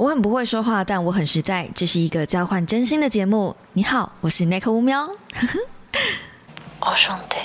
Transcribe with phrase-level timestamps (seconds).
[0.00, 1.68] 我很不会说话，但我很实在。
[1.74, 3.54] 这是一个交换真心的节目。
[3.74, 5.02] 你好，我是 Nick 乌喵。
[6.80, 7.36] 哦，兄弟。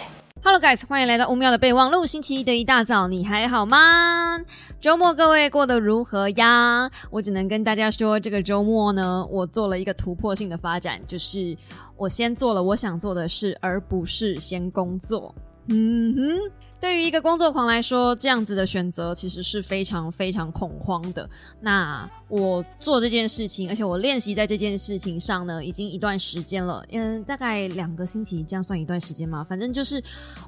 [0.41, 2.05] Hello guys，欢迎来到乌喵的备忘录。
[2.05, 4.39] 星期一的一大早，你还好吗？
[4.79, 6.89] 周末各位过得如何呀？
[7.09, 11.57] 我只能跟大家说，这个周末呢，我做了一个突破性的发展，就是
[11.97, 15.35] 我先做了我想做的事，而不是先工作。
[15.67, 16.51] 嗯哼。
[16.85, 21.27] 对于一个工作狂来说，这样子的选择其实是非常非常恐慌的。
[21.59, 29.43] 那我做这件事情，而且我练习在这件事情上呢，已经一段时间了，嗯，大概两个星期，这样算一段时间吗？
[29.43, 29.99] 反正就是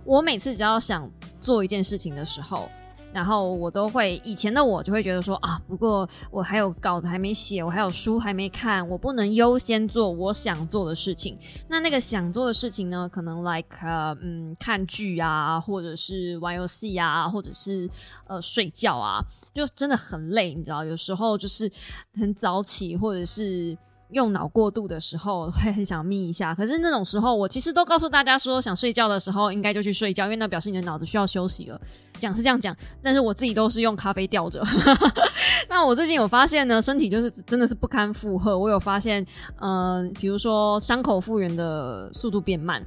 [0.06, 1.10] 我每次只要想
[1.42, 2.70] 做一件事情的时候。
[3.18, 11.36] 然后我都会，以前的我就会觉得说啊，不过我还有稿子还没写，我还有书还没看，我不能优先做我想做的事情。
[11.68, 13.76] 那那个想做的事情呢，可能 like
[14.22, 17.90] 嗯看剧啊，或者是玩游戏啊，或者是
[18.28, 19.20] 呃睡觉啊，
[19.56, 21.72] 就真的很累，你知道，有时候就是
[22.14, 23.76] 很早起，或者是。
[24.12, 31.80] 用脑过度的时候会很想眯一下，可是那种时候我其实都告诉大家说，想睡觉的时候应该就去睡觉，因为那表示你的脑子需要休息了。
[32.18, 34.64] 讲是这样讲，但是我自己都是用咖啡吊着。
[35.70, 38.58] 那我最近有发现呢，身体就是真的是不堪负荷。
[38.58, 39.26] 我有发现，
[39.60, 42.82] 嗯，比如说伤口复原的速度变慢，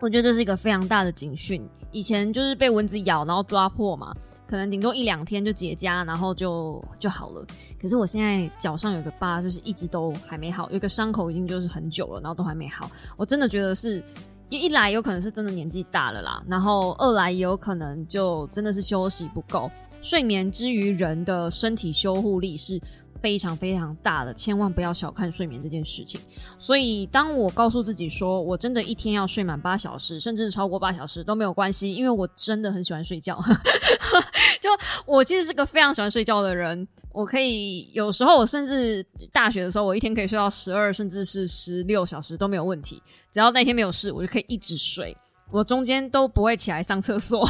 [0.00, 1.66] 我觉得这是一个非常大的警讯。
[1.92, 4.12] 以前就是被蚊子咬，然后抓破嘛。
[4.54, 7.44] 可能顶多一两天就结痂，然后就就好了。
[7.76, 12.88] 可是我现在脚上有个疤，就是一直都还没好，有个伤口已经就是很久了，然后都还没好。
[13.16, 14.00] 我真的觉得是
[14.50, 19.68] 一一来有可能是真的年纪大了啦，然后二来也有可能就真的是休息不够。
[20.00, 22.80] 睡眠之于人的身体修护力是。
[23.24, 26.20] 非常非常大的，千万不要小看睡眠这件事情。
[26.58, 33.42] 所以，当我告诉自己说，我真的一天要睡满八小时，甚至超过八小时都没有关系，因为我真的很喜欢睡觉。
[34.60, 34.68] 就
[35.06, 39.02] 我其实是个非常喜欢睡觉的人，我可以有时候我甚至
[39.32, 43.02] 大学的时候，我一天可以睡到十二甚至是十六小时都没有问题，
[43.32, 45.16] 只要那天没有事，我就可以一直睡。
[45.50, 47.48] 我中间都不会起来上厕所，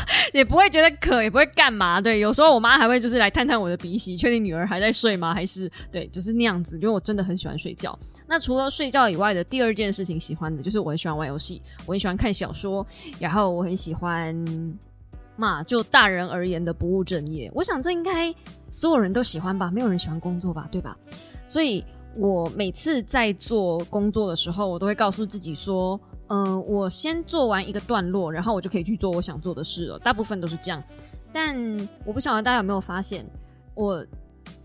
[0.32, 2.00] 也不会觉得渴，也不会干嘛。
[2.00, 5.34] 对，有时候我妈还会就是来探探我的鼻息，确定女儿还在睡吗？
[5.34, 6.76] 还是对，就是那样子。
[6.76, 7.98] 因为我真的很喜欢睡觉。
[8.26, 12.86] 那除了睡觉以外的第二件事情，喜欢的就是我很喜欢玩游戏，我很喜欢看小说，
[13.18, 14.34] 然后我很喜欢
[15.36, 17.50] 嘛，就大人而言的不务正业。
[17.54, 18.34] 我想这应该
[18.70, 20.96] 所有人都喜欢吧，没有人喜欢工作吧，对吧？
[21.44, 21.84] 所以
[22.16, 26.00] 我每次在做工作的时候，我都会告诉自己说。
[26.28, 29.98] 嗯，我先做完一个段落，然后我就可以去做我想做的事了。
[29.98, 30.82] 大部分都是这样，
[31.30, 31.54] 但
[32.06, 33.22] 我不晓得大家有没有发现，
[33.74, 34.02] 我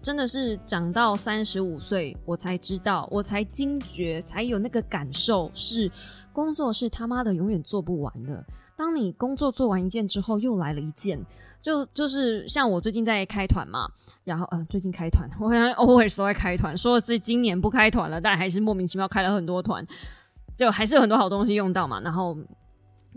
[0.02, 5.92] 真的是长到三十五岁，我才知道，我才惊觉，才有那个感受，是
[6.32, 8.46] 工作是他妈的永远做不完的。
[8.78, 11.20] 当你工作做完一件之后，又来了一件，
[11.68, 13.90] 就就是像我最近在开团嘛，
[14.24, 19.86] 然后嗯，最近开团， 我好像 always 都在开团，说是今年不开团了，但还是莫名其妙开了很多团。
[20.56, 22.34] 就还是有很多好东西用到嘛，然后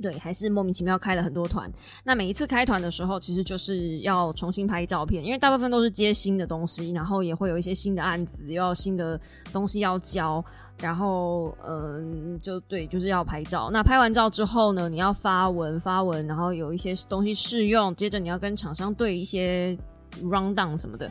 [0.00, 1.70] 对，还是莫名其妙开了很多团。
[2.02, 9.20] 那每一次开团的时候，其实就是要重新拍照片，因为大部分都是接新的东西，然后也会有一些新的案子，要新的
[9.52, 10.44] 东西要交，
[10.78, 13.70] 然后嗯，就对，就是要拍照。
[13.70, 19.78] 那拍完照之后呢，你要发文发文，然后有一些东西试用，接着你要跟厂商对一些
[20.22, 21.10] rundown 什么的，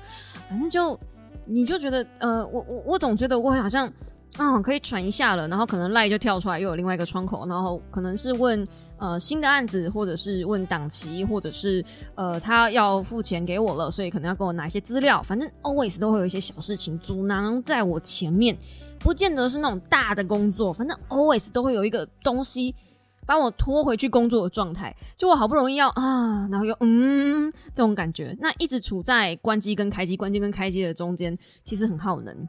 [0.50, 1.00] 反正就
[1.46, 3.92] 你就觉得呃，我我我总觉得我好像。
[4.38, 8.66] 啊，可以喘一下了，然后可能赖就跳出来，又有另外一个窗口，然后可能是问
[8.98, 11.84] 呃新的案子，或者是问档期，或者是
[12.16, 18.58] 呃他要付钱给我了，所以可能要给我拿一些资料，反正 always 都会有一些小事情阻挠在我前面，
[19.00, 22.74] 不见得是那种大的工作，反正 always 都会有一个东西
[23.26, 32.48] 把我拖回去工作的状态，就我好不容易要啊，然后又嗯这种感觉，那一直处在关机跟开机、关机跟开机的中间，其实很耗能。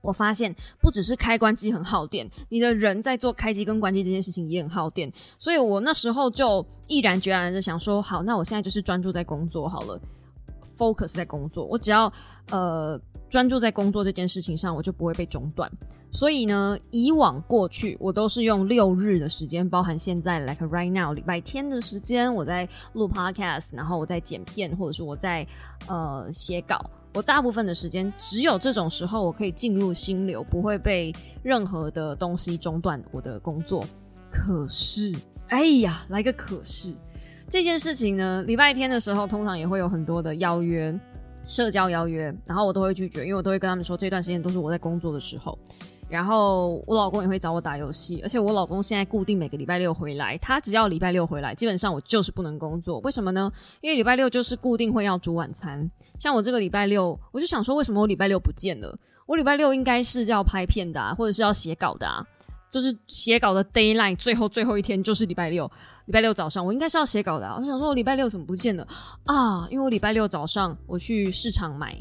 [0.00, 10.00] 我发现不只是开关机很耗电，你的人在做开机跟关机这件事情也很耗电，所以我那时候就毅然决然的想说，好，那我现在就是专注在工作好了
[10.62, 12.12] ，focus 在工作，我只要
[12.50, 15.70] 呃专注在工作这件事情上，我就不会被中断。
[16.10, 25.46] 所以呢，以往过去我都是用六日的时间，包含现在 like right now 礼拜天的时间，我在录 podcast，然后我在剪片，或者是我在
[25.86, 26.78] 呃写稿。
[27.14, 31.12] 我大部分的时间只有这种时候，我可以进入心流，不会被
[31.42, 33.84] 任何的东西中断我的工作。
[34.30, 35.14] 可是，
[35.48, 36.94] 哎呀，来个可是，
[37.48, 40.98] 这件事情呢，礼拜天的时候通常也会有很多的邀约，
[41.44, 45.58] 社交邀约，然后我都会拒绝，因为我都会跟他们说，这段时间都是我在工作的时候。
[46.08, 52.98] 然后我老公也会找我打游戏，而且我老公现在固定每个礼拜六回来，他只要礼拜六回来，基本上我就是不能工作。
[53.00, 53.52] 为什么呢？
[53.82, 55.90] 因为礼拜六就是固定会要煮晚餐。
[56.18, 58.98] 像我这个礼拜六，我就想说，为什么我礼拜六不见了？
[59.26, 62.24] 我礼拜六应该是要拍片的，啊，或者是要写稿的，啊，
[62.70, 65.70] 就是写稿的 d a y l i n e 最后最后一天就是礼拜六。
[66.06, 68.86] 礼拜六早上我应该是要写稿的啊，我想说我礼拜六怎么不见了
[69.24, 69.68] 啊？
[69.70, 71.94] 因为我礼拜六早上我去市场买。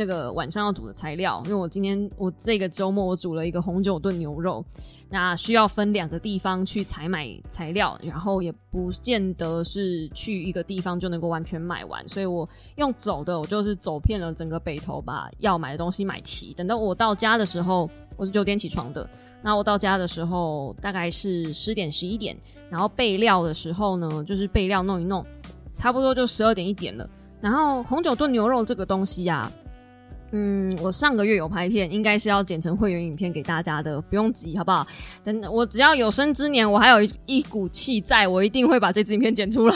[0.00, 4.64] 那个晚上要煮的材料，因为我今天我这个周末我煮了一个红酒炖牛肉，
[5.10, 16.54] 那需要分两个地方去采买材料，然后也不见得是去一个地方就能够完全买完，所以我用走的，我就是走遍了整个北头，把要买的东西买齐。
[16.54, 17.86] 等到我到家的时候，
[18.16, 19.06] 我是九点起床的，
[19.42, 22.34] 那我到家的时候大概是十点十一点，
[22.70, 25.22] 然后备料的时候呢，就是备料弄一弄，
[25.74, 27.06] 差不多就十二点一点了。
[27.38, 29.52] 然后红酒炖牛肉这个东西呀。
[30.32, 34.86] 嗯，我上个月有拍片，应该是要剪成会员影片给大家的，不用急，好不好？
[35.24, 39.74] 等我只要有生之年，我还有一股气在，我一定会把这支影片剪出来。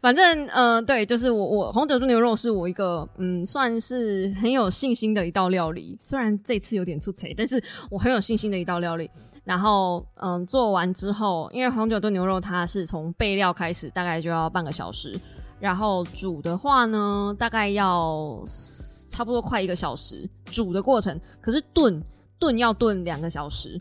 [0.00, 5.96] 反正，嗯，对，就是我我红酒炖牛肉是我一个嗯，算是很有信心的一道料理。
[6.00, 9.10] 虽然这次有点出彩，但是我很有信心的一道料理。
[9.44, 15.20] 然后，嗯，做完之后，因为红酒炖牛肉它是从备料开始，大概就要半个小时。
[15.64, 18.38] 然后煮的话呢，大概要
[19.08, 21.18] 差不多快一个小时煮的过程。
[21.40, 22.04] 可是炖
[22.38, 23.80] 炖要炖两个小时，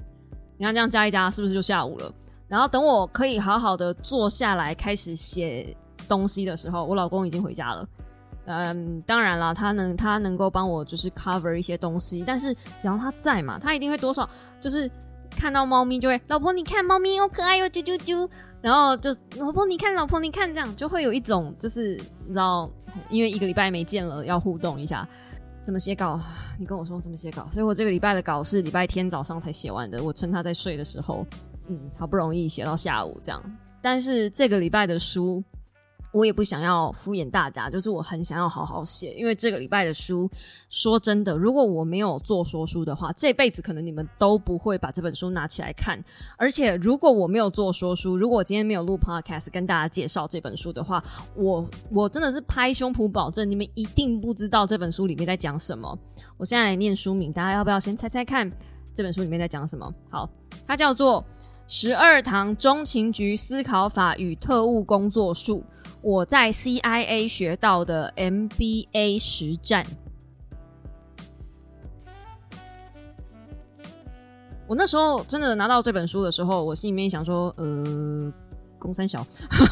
[0.57, 2.09] 你看这样加一加，是不是就下午了？
[2.47, 5.75] 然后等我可以好好的坐下来开始写
[6.07, 7.85] 东西的时候，我老公已经回家了。
[8.45, 14.29] 嗯，当然了，他能他能够帮我就是 cover 一些东西，但是只要他在嘛，他一定会多少
[14.61, 14.89] 就是
[15.31, 18.29] 看到猫咪就会，老婆你看猫咪好可爱哟，啾啾啾。
[18.63, 22.71] 然后就老婆你看，老婆你看，这样就会有一种就是你知道，
[23.09, 25.05] 因为一个礼拜没见了，要互动一下。
[25.61, 26.19] 怎么写稿？
[26.57, 27.47] 你跟我说怎么写稿。
[27.51, 30.01] 所以我这个礼拜的稿是礼拜天早上才写完的。
[30.01, 31.27] 我趁他在睡的时候，
[31.67, 33.43] 嗯，好不容易写到下午这样。
[33.81, 35.43] 但是这个礼拜的书。
[36.13, 40.29] 我也不想要敷衍大家，就是我很想要好好写，因为这个礼拜的书，
[40.69, 46.01] 说真的，如果我没有做说书的话，这辈子可能你们都不会把这本书拿起来看。
[46.37, 51.03] 而且，如果我没有做说书，如果我今天没有录 podcast 跟大家介绍这本书的话，
[51.35, 55.97] 我我真的是拍胸脯保证，你们一定不知道这本书里面在讲什么。
[56.37, 58.47] 我现在来念书名，大家要不要先猜猜看
[58.93, 59.91] 这本书里面在讲什么？
[60.11, 60.29] 好，
[60.67, 61.21] 它叫做
[61.67, 65.57] 《十二堂中情局思考法与特务工作术》。
[66.03, 69.85] 我在 CIA 学到的 MBA 实战，
[74.67, 78.31] 我那时候真的拿到这本书的时候，我心里面想说，呃，
[78.77, 79.25] 公三小，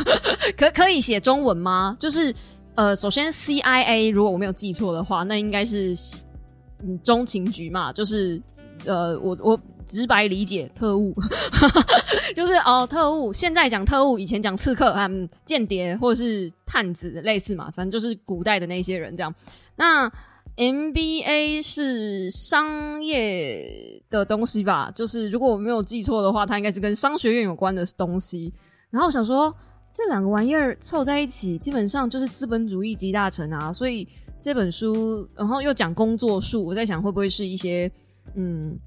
[0.57, 1.97] 可可以写中文吗？
[1.99, 2.33] 就是
[2.75, 5.93] 呃，首先 CIA 如果我没有记错的话，那应该是
[6.81, 8.41] 嗯中情局嘛，就是
[8.85, 9.59] 呃，我我。
[9.85, 11.15] 直白理解，特务
[12.35, 13.31] 就是哦，特务。
[13.33, 15.09] 现在讲特务，以前讲刺客啊，
[15.45, 19.33] 间谍或者是探子类似嘛，反正就是古代的那些人这样。
[19.75, 20.11] 那
[20.57, 24.91] MBA 是商业的东西吧？
[24.95, 28.53] 就是如果我没有记错的话，它应该是跟商学院有关的东西。
[28.89, 29.53] 然后我想说，
[29.93, 33.71] 这两个玩意儿凑在一起，基本上就是资本主义集大成啊。
[33.71, 34.07] 所以
[34.37, 37.91] 这本书，然后又讲工作术，我在想会不会是一些
[38.35, 38.77] 嗯。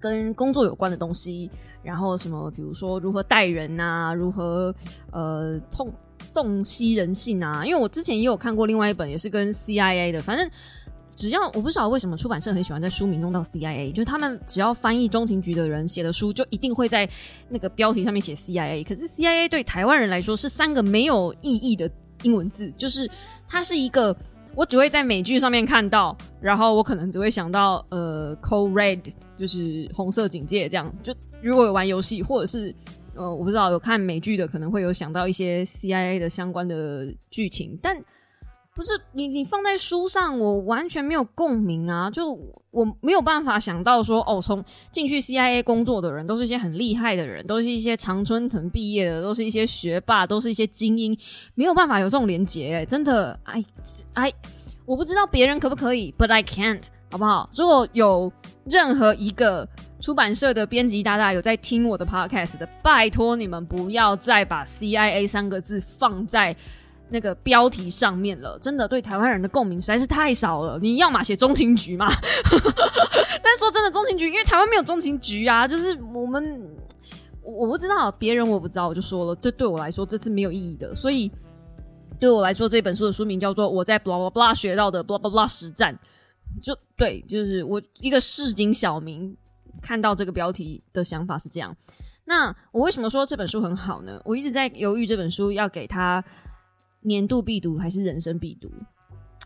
[0.00, 1.50] 跟工作有关的东西，
[1.82, 4.74] 然后什么，比如说如何待人啊，如何
[5.12, 5.92] 呃痛
[6.32, 7.64] 洞悉人性啊。
[7.64, 10.22] 因为我之前也有看过另外一本，也是跟 CIA 的。
[10.22, 10.50] 反正
[11.14, 17.08] 只要我不知道为什么出版社很喜欢在书名弄到 CIA，就是他们只要翻译中情局的人写的书，就一定会在
[17.48, 18.82] 那个标题上面写 CIA。
[18.82, 21.90] 可是 CIA 对台湾人来说是三个没有意义的
[22.22, 23.08] 英文字，就是
[23.46, 24.16] 它是一个。
[24.56, 29.00] 我只会在美剧上面看到，然后我可能只会想到呃，Code Red
[29.40, 30.94] 就是红色警戒这样。
[31.02, 32.72] 就如果有玩游戏，或者是
[33.14, 37.96] 呃，我不知道有看美剧的，可能会有想到一些 CIA 的相关的剧情，但。
[38.72, 42.08] 不是你，你放在书上，我完全没有共鸣啊！
[42.08, 42.32] 就
[42.70, 51.18] 我没有办法想到说，哦，从进去 CIA 工作的人都是一些很厉害的人，都是一些常春藤毕业的，都是一些学霸，都是一些精英，
[51.56, 53.62] 没有办法有这种连结，真的，哎
[54.14, 54.32] 哎，
[54.86, 57.48] 我不知道别人可不可以，But I can't，好不好？
[57.56, 58.32] 如果有
[58.64, 59.66] 任何一个
[60.00, 66.56] 出版社的编辑大大有在听我的 Podcast 的，拜托你们不要再把 CIA 三个字放在。
[67.12, 70.78] 那个标题上面了，真的对台湾人的共鸣实在是太少了。
[70.78, 72.06] 你要嘛写中情局嘛，
[73.42, 76.70] 但说真的，中情局因为台湾没有中情局啊，就是我们
[77.42, 80.94] 我不知道别人我不知道，我就说了，这对我来说这次没有意义的。
[80.94, 81.28] 所以
[82.20, 85.92] 对我来说，这本书的书名叫做《我在 blah blah blah 学到的 blah blah blah 实战》，
[86.62, 89.34] 就对，就是我一个市井小民
[89.80, 91.74] 看到这个标题的想法是这样。
[92.24, 94.20] 那我为什么说这本书很好呢？
[94.24, 96.22] 我一直在犹豫这本书要给他
[97.00, 98.70] 年度必读还是人生必读，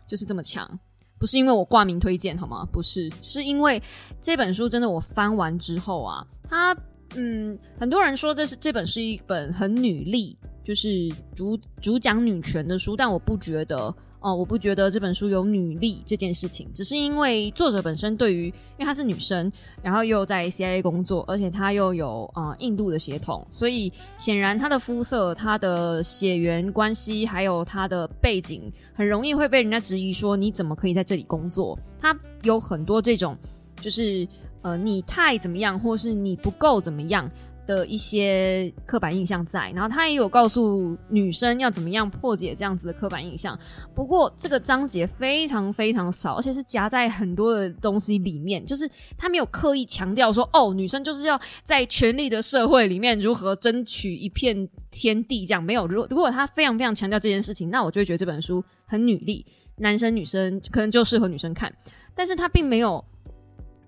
[0.07, 0.69] 就是这么强。
[1.17, 2.67] 不是因为我挂名推荐好吗？
[2.71, 3.81] 不是，是因为
[4.19, 6.75] 这本书真的我翻完之后啊，它
[7.15, 13.95] 嗯，很多人说这是这本是一本很女力，就是主主讲女权的书，但我不觉得。
[14.25, 19.51] 哦，我不觉得这本书有女力这件事情，只是因为作者本身对于，因为她是女生，
[19.83, 31.77] 然后又在 CIA 工作，而且她又有啊印度的血统，所以显然她的肤色、她的血缘关系还有她的背景，很容易会被人家质疑说你怎么可以在这里工作？
[32.01, 33.37] 她有很多这种，
[33.79, 34.27] 就是
[34.63, 37.29] 呃你太怎么样，或是你不够怎么样。
[37.65, 43.57] 的一些刻板印象在，然后他也有告诉女生要怎么样破解这样子的刻板印象。
[43.93, 55.87] 不过这个章节非常非常少，而且是夹在很多的东西里面，就是他没有刻意强调说，哦，女生就是要在权力的社会里面如何争取一片天地，这样没有。
[55.87, 59.45] 如果如果他非常非常强调这件事情，那我就会觉得这本书很女力，
[59.77, 61.73] 男生女生可能就适合女生看。
[62.13, 63.03] 但是他并没有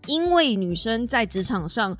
[0.07, 1.95] 因为女生在职场上。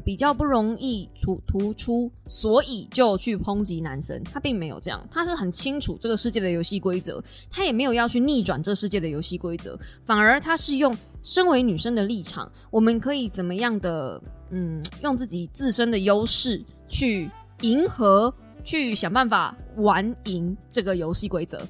[0.00, 4.22] 比较不容易出突出，所以就去抨击男生。
[4.24, 14.20] 他并没有这样，他是很清楚这个世界的游戏规则，他也没有要去逆转这世界的游戏规则，反而他是用身为女生的立场，我们可以怎么样的，
[14.50, 17.30] 嗯，用自己自身的优势去
[17.60, 18.32] 迎合，
[18.64, 21.60] 去想办法玩赢这个游戏规则。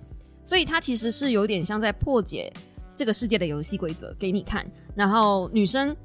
[0.44, 2.52] 所以他其实是有点像在破解
[2.94, 5.96] 这个世界的游戏规则给你看，然后女生。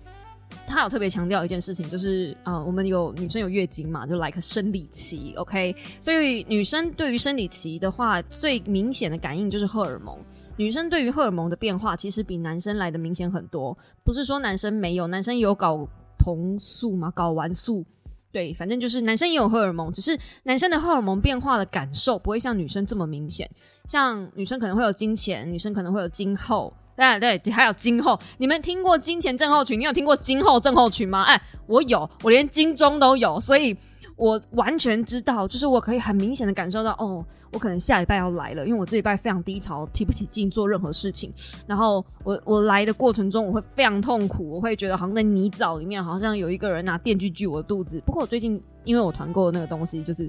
[0.65, 5.75] 他有特别强调一件事情，就是啊，我们有女生有月经嘛，就 like 生理期，OK。
[6.01, 10.17] 所以女生对于生理期的话，最明显的感应就是荷尔蒙。
[10.57, 13.77] 女生对于荷尔蒙的变化，其实比男生来的明显很多。
[14.03, 15.87] 不是说男生没有，男生有睾
[16.17, 17.85] 酮素嘛，睾丸素，
[18.31, 23.49] 对，反正就是男生也有荷尔蒙，只是男生的荷尔蒙变化的感受不会像女生这么明显。
[23.85, 26.73] 像女生可能会有金钱，女生可能会有今后。
[26.97, 29.79] 对对，还有今后，你们听过金钱症候群？
[29.79, 31.21] 你有听过今后症候群吗？
[31.23, 33.77] 哎，我有，我连金钟都有，所以
[34.15, 41.31] 我完全知道，就是我可以很明显的感受到，哦，我可能下礼拜要来了，因为我这礼拜非常低潮，提不起劲做任何事情。
[41.67, 48.01] 然后我我来的过程中，我会非常痛苦，我会觉得好像在泥沼里面，好像有一个人拿电锯锯我的肚子。
[48.07, 50.27] 不过我最近因为我团购的那个东西，就是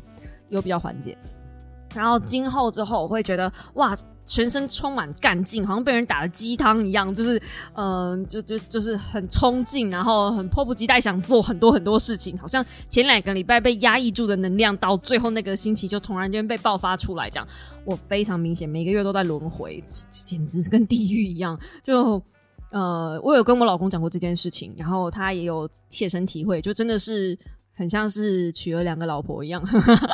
[0.51, 1.17] 有比较缓解。
[1.95, 7.41] 然后今后之后，我会觉得哇，全身充满干劲，好像被人打了鸡汤一样，就是
[7.75, 17.49] 嗯，就就就是很冲劲，然后很迫不及待想做很多很多事情，好像前两个礼拜被压抑住的能量，到最后那个星期就突然间被爆发出来，这样
[17.85, 21.59] 我非常明显，每个月都在轮回，简直是跟地狱一样。
[21.83, 22.23] 就
[22.71, 27.37] 呃，我有跟我老公讲过这件事情，然后他也有切身体会，就真的是。
[27.79, 29.63] 很像是娶了两个老婆一样，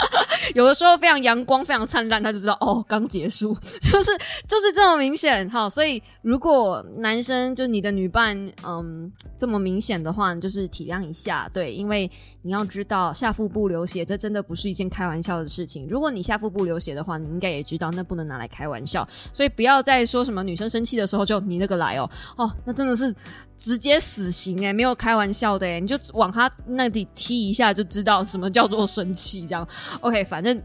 [0.54, 4.10] 有的时候非常阳光、非常灿烂，他就知道哦，刚结束， 就是
[4.46, 5.48] 就是这么明显。
[5.48, 12.10] 好，所以如果男生就你的女伴，嗯，这么明显的话，就是体谅一下，对，因为
[12.42, 15.86] 你要知道下腹部流血，这真的不是一件开玩笑的事情。
[15.88, 19.08] 如果你下腹部流血的话，你应该也知道，那不能拿来开玩笑。
[19.32, 23.14] 所以不要再说什么女生生气的时候就你那个来哦，哦，那真的是。
[23.56, 29.46] 直接死刑哎，没有开玩笑的哎，你就往他那里踢一下，就知道什么叫做生气。
[29.46, 29.66] 这样
[30.00, 30.62] ，OK，反正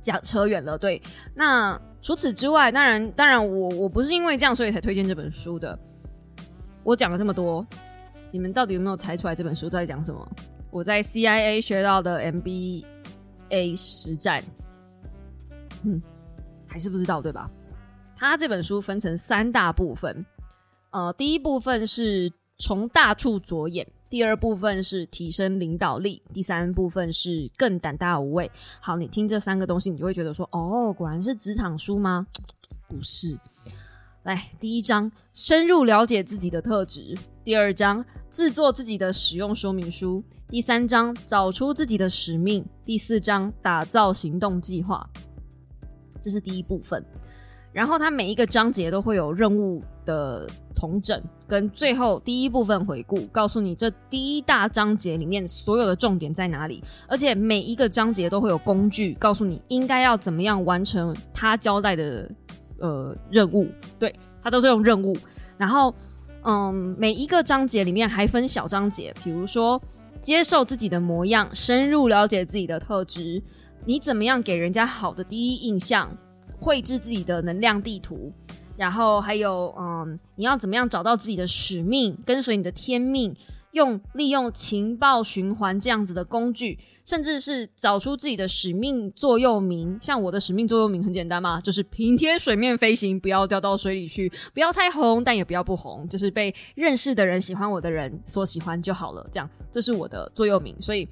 [0.00, 0.76] 讲扯远了。
[0.78, 1.00] 对，
[1.34, 5.78] 那除此之外，当然，当然，我我不是因为这样所以才推荐这本书的。
[6.82, 7.66] 我讲了这么多，
[8.30, 10.28] 你们到底有没有猜出来这本书在讲什么？
[10.70, 14.42] 我在 CIA 学到的 MBA 实战，
[15.84, 16.00] 嗯，
[16.66, 17.50] 还是不知道对吧？
[18.16, 20.24] 他这本书分成三大部分。
[20.90, 28.50] 呃，第一部分是从大处着眼，第二部分是提升领导力，第三部分是更胆大无畏。
[28.80, 32.26] 好，你听这三个东西，你就会觉得说，哦，果然是职场书吗？
[32.88, 33.38] 不是。
[34.24, 45.08] 来，第一章深入了解自己的特质，第二章制作自己的使用说明书，第三章找出自己的使命，第四章打造行动计划。
[46.20, 47.02] 这是第一部分。
[47.72, 56.82] 然后它每一个章节都会有任务的同整，跟最后第一部分回顾，告诉你这第一大章节里面所有的重点在哪里。
[57.06, 62.28] 而且每一个章节都会有工具，告诉你应该要怎么样完成他交代的
[62.80, 63.68] 呃任务。
[63.98, 64.12] 对，
[64.42, 65.16] 它都是用任务。
[65.56, 65.94] 然后，
[66.42, 69.80] 嗯，每一个章节里面还分小章节，比如说
[70.20, 73.40] 接受自己的模样，深入了解自己的特质，
[73.84, 76.10] 你怎么样给人家好的第一印象。
[76.58, 78.32] 绘制自己的能量地图，
[78.80, 83.36] 然后还有，嗯，你要怎么样找到自己的使命，跟随你的天命，
[83.72, 89.98] 用利用情报循环这样子的工具，甚至是找出自己的使命座右铭。
[90.00, 99.28] 像我的使命座右铭很简单嘛，就是平贴水面飞行，不要掉到水里去，不要太红，但也不要不红，就是被认识的人、喜欢我的人所喜欢就好了。
[99.30, 100.74] 这样，这是我的座右铭。
[100.80, 101.06] 所以，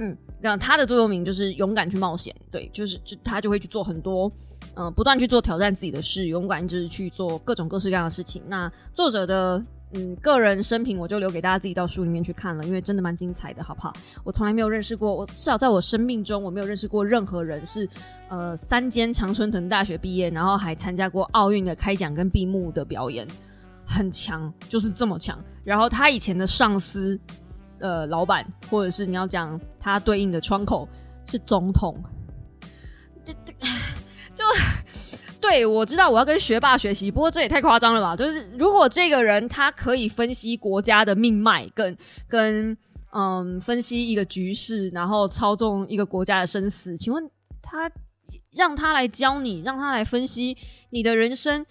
[0.00, 2.34] 嗯，那他的座右铭就是勇敢去冒险。
[2.50, 4.28] 对，就是就他就会去做很多。
[4.74, 8.42] 嗯，不断去做挑战自己的事，勇敢就是去做各种各式各样的事情。
[8.46, 9.62] 那作者的
[9.92, 13.92] 嗯个人生平，我就留给大家自己到书里面去看了，因为真的蛮精彩的，好不好？
[14.24, 17.86] 我从来没有认识过，我至少在我生命中，我没有认识过任何人是
[18.30, 23.28] 呃三间常春藤大学毕业，然后还参加过奥运的开奖跟闭幕的表演，
[23.86, 25.38] 很强，就是这么强。
[25.64, 27.20] 然后他以前的上司，
[27.78, 30.88] 呃，老板，或者是你要讲他对应的窗口
[31.26, 31.94] 是总统，
[34.34, 34.44] 就
[35.40, 38.16] 对我知道我要跟学霸学习，不过这也太夸张了吧？
[38.16, 41.96] 就是如果这个人他可以分析国家的命脉，跟
[42.28, 42.76] 跟
[43.12, 47.28] 嗯分析一个局势，然后操纵一个国家的生死，请问
[47.60, 47.90] 他
[48.52, 50.56] 让他来教你，让他来分析
[50.90, 51.66] 你的人生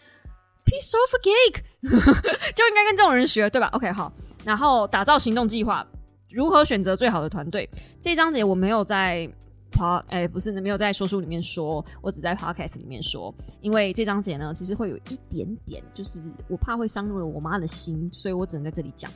[0.66, 1.62] ，piece of cake，
[2.54, 4.12] 就应该跟这种人学，对吧？OK，好，
[4.44, 5.88] 然后打造行动计划，
[6.30, 7.70] 如何选择最好的团队？
[8.00, 9.28] 这一章节我没有在。
[9.72, 19.10] 跑哎，不是，没有在说书里面说，我只在 podcast 里面说，因为这章节呢，其实会有一点点，就是我怕会伤了我妈的心，所以我只能在这里讲。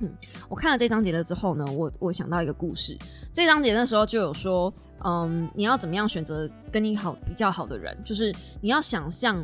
[0.00, 0.10] 嗯，
[0.48, 2.96] 我看了这章节了之后呢，我我想到一个故事，
[3.32, 4.72] 这章节那时候就有说，
[5.04, 9.42] 嗯，你要怎么样选择跟你好比较好的人，就是你要想象，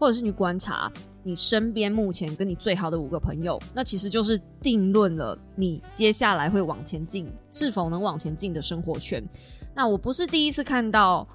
[0.00, 0.90] 或者是你观察。
[1.22, 9.22] 你身边目前跟你最好的五个朋友，那其实就是定论了你接下来会往前进，是否能往前进的生活圈。
[9.76, 11.28] 那我不是第一次看到，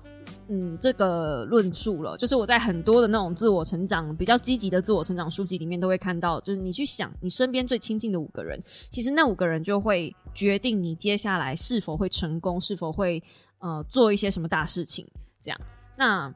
[0.48, 13.22] 嗯，这个论述了，就是我在很多的那种自我成长比较积极的自我成长书籍里面都会看到，就是你去想你身边最亲近的五个人，其实那五个人就会决定你接下来是否会成功，是否会
[13.60, 15.07] 呃做一些什么大事情。
[15.39, 15.62] 这样，
[15.95, 16.34] 那。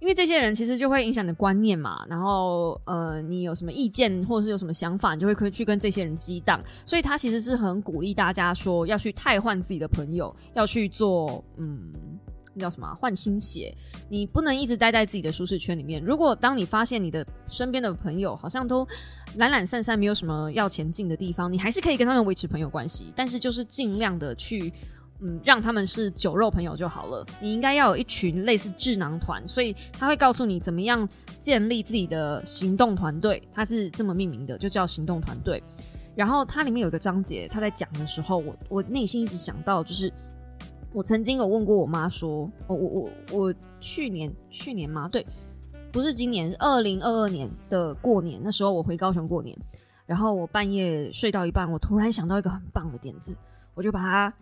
[0.00, 6.58] 因为这些人其实就会影响你的观念嘛，然后呃，你有什么意见或者是有什么想法，你就会可以去跟这些人激荡。
[6.86, 11.92] 所以他其实是很鼓励大家说要去汰换自己的朋友，要去做嗯，
[12.54, 13.74] 那叫什么换新血。
[14.08, 16.02] 你不能一直待在自己的舒适圈里面。
[16.02, 18.88] 如果当你发现你的身边的朋友好像都
[19.36, 24.72] 懒懒散散，没有什么要前进的地方，你还是可以跟他们维持朋友关系，但是就是尽量的去。
[25.22, 27.26] 嗯，让他们是酒肉朋友就好了。
[27.42, 31.06] 你应该要有一群类似智囊团，所以他会告诉你怎么样
[31.38, 33.42] 建立自己的行动团队。
[33.52, 35.62] 他是这么命名的，就叫行动团队。
[36.16, 40.10] 然后它里面有一个章节，他在讲的时候，我我内心一直想到，就是
[40.92, 45.06] 我曾经有问过我妈说，我我我我去年去年吗？
[45.06, 45.26] 对，
[45.92, 49.56] 不是今年，是二零二二年的过年，那时候我回高雄过年，
[50.06, 53.36] 然后我半夜睡到一半，我突然想到一个很棒的点子，
[53.74, 54.34] 我就把它。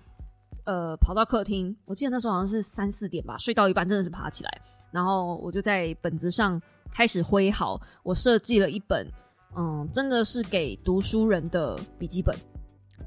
[0.69, 6.61] 呃，跑到客厅，我记得那时候好像是三四点吧，睡到一半真的是爬起来，然后我就在本子上
[6.93, 9.11] 开始挥毫，我设计了一本，
[9.57, 12.37] 嗯，真的是给读书人的笔记本，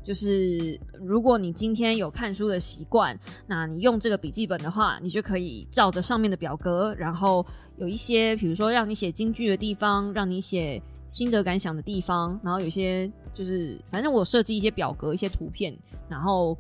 [0.02, 7.46] 就是如果你今天有看书的习惯，那你用这个笔记本的话，你就可以照着上面的表格，然后
[7.78, 15.78] 有一些，比如说让你写京剧的地方，让你写心得感想的地方，然后有些就是反正我设计一些表格、一些图片，
[16.10, 16.58] 然后。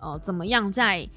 [0.00, 1.08] 呃，怎么样在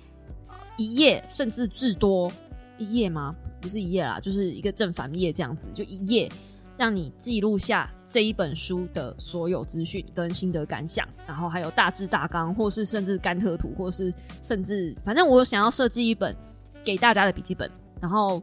[0.77, 2.31] 一页甚至至多
[2.77, 3.35] 一页吗？
[3.61, 6.31] 不是一页啦，就是一个正反页这样子，就一页
[6.77, 16.35] 让你记录下这一本书的所有资讯跟心得感想，然后还有大致大纲，或是甚至甘特图，或是甚至反正我想要设计一本
[16.83, 17.69] 给大家的笔记本，
[18.01, 18.41] 然后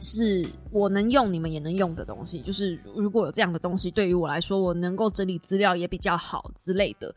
[0.00, 2.40] 是我能用，你们也能用的东西。
[2.40, 7.14] 就是如果有这样的东西，对于我来说，我能够整理资料也比较好之类的。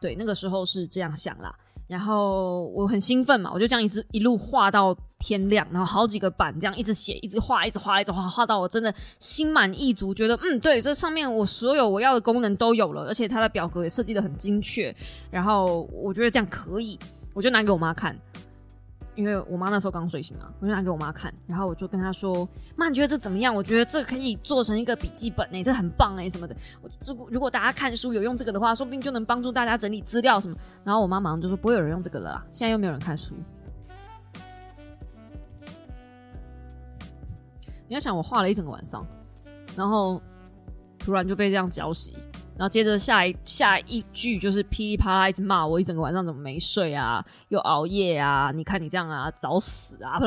[0.00, 1.54] 对，那个时候是这样想啦。
[1.86, 14.94] 然后我很兴奋嘛，我就这样一直一路画到天亮，然后好几个版这样一直写，一直画，一直画，一直画，画到我真的心满意足，觉得嗯，对，这上面我所有我要的功能都有了，而且它的表格也设计的很精确，
[15.30, 16.98] 然后我觉得这样可以，
[17.34, 18.18] 我就拿给我妈看。
[19.14, 23.54] 因为我妈那时候刚睡醒嘛，我就拿给我妈看，然后我就跟她说：“妈，你觉得这怎么样？
[23.54, 26.56] 我觉得这可以做成一个笔记本哎，这很棒哎，什么的。
[26.82, 33.34] 我如果如果大家看书有用这个的话，说不定就能帮助大家整理资料什么。”然后我妈马上就说：“不会有人用这个了啦，现在又没有人看书。”
[37.86, 39.06] 你要想，我画了一整个晚上，
[39.76, 40.20] 然后
[40.98, 42.14] 突然就被这样浇熄，
[42.56, 50.18] 然后接着下一下一句就是噼里啪啦一直骂我一整个晚上怎么没睡啊，又熬夜啊，你看你这样啊，早死啊，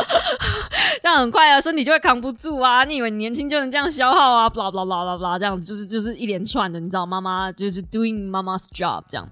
[1.02, 9.28] 这样很快啊，身体就会扛不住啊，你以为年轻就能这样消耗啊，blah blah blah blah blah，这样就是就是一连串的，你知道妈妈就是 doing 妈妈 's job 这样，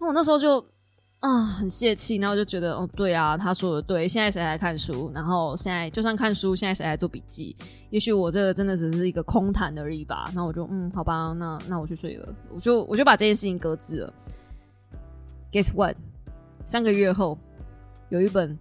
[0.00, 0.64] 那我那时候就。
[1.22, 5.08] 啊，很泄气，然后就觉得，哦，对啊，他说的对，现在谁还看书？
[5.14, 7.54] 然后现在就算看书，现在谁还做笔记？
[7.90, 10.28] 也许我这个真的只是一个空谈而已吧。
[10.34, 14.12] 那我就，嗯，好吧，那那我去睡了，我就我就把这件事情搁置了。
[15.52, 15.96] Guess what？
[16.64, 17.38] 三个月后，
[18.08, 18.58] 有一本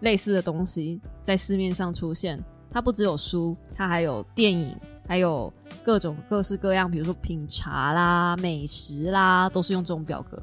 [0.00, 4.74] 类似的东西在市面上出现，它不只有书，它还有电影，
[5.06, 5.52] 还有
[5.84, 10.42] 各种各式各样，比如说品茶啦、美食啦，都是用这种表格。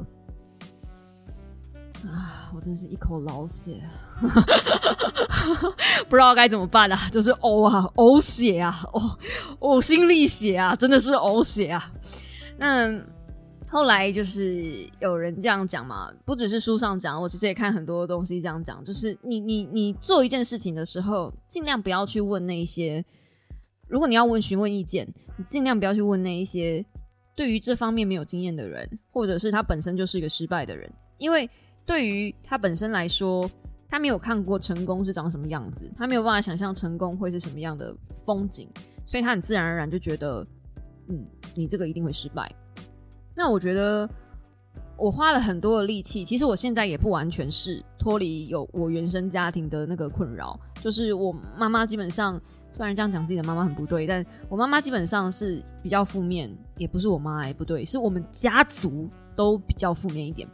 [2.05, 3.81] 啊，我真是一口老血，
[6.07, 7.09] 不知道该怎么办啊！
[7.11, 9.17] 就是呕啊，呕血啊，呕
[9.59, 11.91] 呕心沥血啊，真的是呕血啊！
[12.57, 13.03] 那
[13.69, 23.03] 后来就是有人这样讲嘛，不只是书上讲，我其实也看很多东西这样讲，就是你你你做一件事情的时候，尽量不要去问那一些，
[23.87, 26.85] 如果你要问询问意见，你尽量不要去问那一些
[27.35, 31.49] 对于这方面没有经验的人，或者是他本身就是一个失败的人，因为。
[31.87, 33.49] 对于他本身来说，
[33.89, 37.95] 他没有看过成功是长什么样子，他没有办法想象成功会是什么样的
[38.25, 38.67] 风景，
[39.05, 40.45] 所以他很自然而然就觉得，
[41.07, 42.53] 嗯，你这个一定会失败。
[43.33, 44.07] 那我觉得
[44.97, 52.37] 我花了很多的力气，其实我现在也不完全是脱离有我原生家庭的那个困扰，就是我妈妈基本上，
[52.69, 60.45] 虽然这样讲自己的妈妈很不对，但我妈妈基本上是比较负面，也不是我妈哎不对，是我们家族都比较负面一点。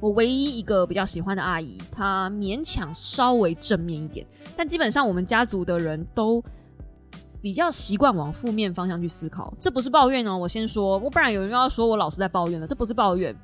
[0.00, 6.42] 我唯一一个比较喜欢的阿姨，她勉强稍微正面一点，但基本上我们家族的人都
[7.42, 9.52] 比较习惯往负面方向去思考。
[9.60, 13.36] 这不是抱怨哦，我先说，我不然有人又要说我老是在抱怨了，这不是抱怨。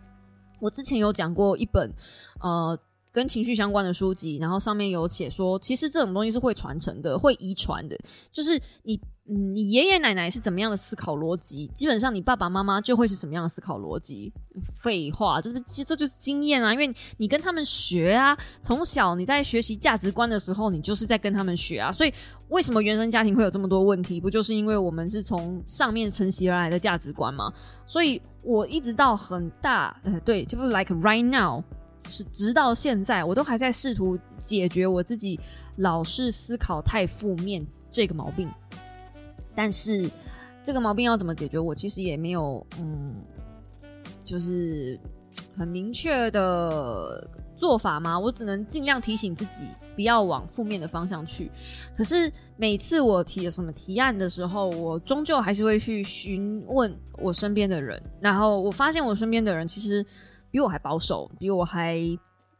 [0.60, 1.92] 我之前有讲过一本
[2.40, 2.78] 呃
[3.12, 7.98] 跟情绪相关的书籍，然后上面有写说，其实这种东西是会传承的，会遗传的，
[8.32, 8.98] 就是你。
[9.28, 11.66] 嗯，你爷爷奶奶是怎么样的思考逻辑？
[11.74, 14.32] 基本上你爸爸妈妈就会是什么样的思考逻辑。
[14.72, 21.90] 废话，这是其实这就是经验啊，因为你跟他们学啊，从小你在学习价值观的时候，你就是在跟他们学啊。
[21.90, 22.14] 所以
[22.50, 24.20] 为什么原生家庭会有这么多问题？
[24.20, 27.52] 不就是因为我们是从上面承袭而来的价值观吗？
[27.84, 31.60] 所以我一直到很大，呃，对，就是 like right now，
[31.98, 35.40] 是直到现在，我都还在试图解决我自己
[35.78, 38.48] 老是思考太负面这个毛病。
[39.56, 40.08] 但是
[40.62, 41.58] 这个毛病要怎么解决？
[41.58, 43.14] 我其实也没有，嗯，
[44.24, 44.96] 就是
[45.56, 48.18] 很明确的做法嘛。
[48.18, 49.64] 我只能尽量提醒自己
[49.94, 51.50] 不要往负面的方向去。
[51.96, 58.00] 可是每次我提什么提案的时候，我终究还是会去询问我身边的人。
[58.20, 60.04] 然后我发现我身边的人其实
[60.50, 61.98] 比我还保守，比我还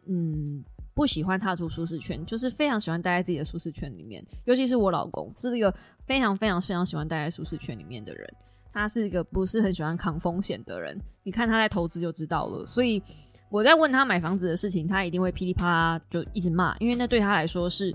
[0.07, 0.65] 嗯
[0.97, 4.25] 不喜欢踏出舒适圈，就是非常喜欢待在自己的舒适圈里面。
[4.47, 5.73] 尤其是我老公，是一个。
[6.07, 8.33] 非常非常非常喜欢待在舒适圈里面的人，
[8.73, 10.97] 他是一个不是很喜欢扛风险的人。
[11.25, 12.65] 你看他在投资就知道了。
[12.65, 13.03] 所以
[13.51, 17.93] 我在问他买房子的事情，他一定会噼里啪啦就一直骂，因为那对他来说是，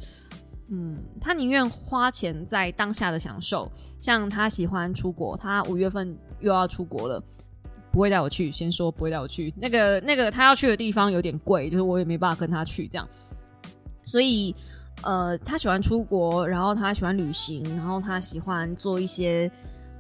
[0.70, 3.72] 嗯，他宁愿花钱在当下的享受。
[4.02, 7.24] 像他喜欢出国，他五月份又要出国了，
[7.92, 8.52] 不会带我去。
[8.52, 13.08] 先说不会带我去，那个那个他要去的地方有点贵，就是我也没办法跟他去这样，
[14.06, 14.56] 所以。
[15.04, 19.50] 呃，他喜欢出国，然后他喜欢旅行，然后他喜欢做一些，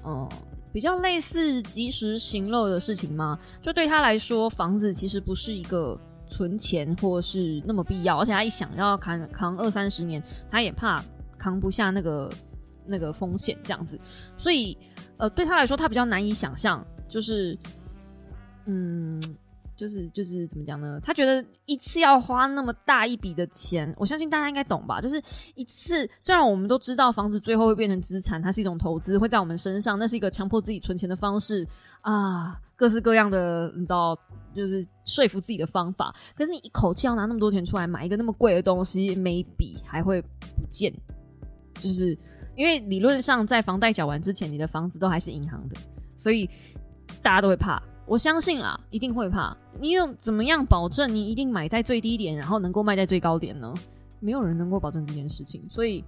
[0.03, 0.29] 呃，
[0.71, 3.39] 比较类似及时行乐的事情嘛。
[3.63, 11.03] 就对他来说，房子其实不是一个存钱或是那么必要，而且他一想要扛扛二三十年，他也怕
[11.35, 12.31] 扛不下那个
[12.85, 13.99] 那个风险这样子。
[14.37, 14.77] 所以，
[15.17, 17.57] 呃，对他来说，他比较难以想象，就是，
[18.71, 19.21] 嗯。
[19.73, 20.99] 就是就是怎么讲呢？
[21.01, 25.01] 他觉得一次要花那么大一笔的钱，我相信大家应该懂吧？
[25.01, 25.19] 就是
[25.55, 31.67] 一次，虽然我们都知道房子最后会变成资产，它是一种投资，会在我们身上，那是一个强迫自己存钱的方式
[32.01, 34.15] 啊，各式各样的，你知道，
[34.53, 36.13] 就是说服自己的方法。
[36.35, 40.93] 可是你一口气要拿那么多钱出来买一个那么贵的东西，每笔还会不见，
[41.81, 42.15] 就是
[42.55, 45.75] 因为理论上在房贷缴完之前，你的房子都还是银行的，
[46.15, 46.47] 所以
[47.23, 47.81] 大家都会怕。
[48.11, 49.55] 我相信啦，一定会怕。
[49.79, 53.73] 你有怎么样保证你一定买在最低点，然后能够卖在最高点呢？
[54.19, 55.65] 没有人能够保证这件事情。
[55.69, 56.03] 所以，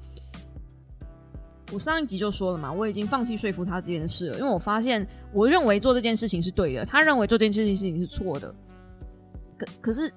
[1.71, 8.53] 我上一集就说了嘛，我已经放弃说服他这件事了，因为我发现，我认为做这件事情是对的，他认为做这件事情是错的。
[9.57, 10.13] 可可是，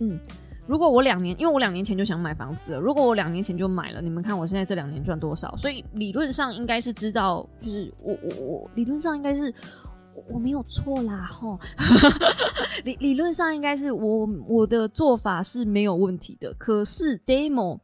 [0.00, 0.20] 嗯。
[0.64, 5.54] 如果我两年，因为我两年前就想买房子了，如果我两年前就买了，你们看我现在这两年赚多少？
[5.56, 9.52] 所以理论上应该是知道，就是我我我理论上应该是
[10.28, 11.58] 我没有错啦，吼，
[12.84, 16.52] 理理论上应该是我我的做法是没有问题的。
[16.54, 17.78] 可是 demo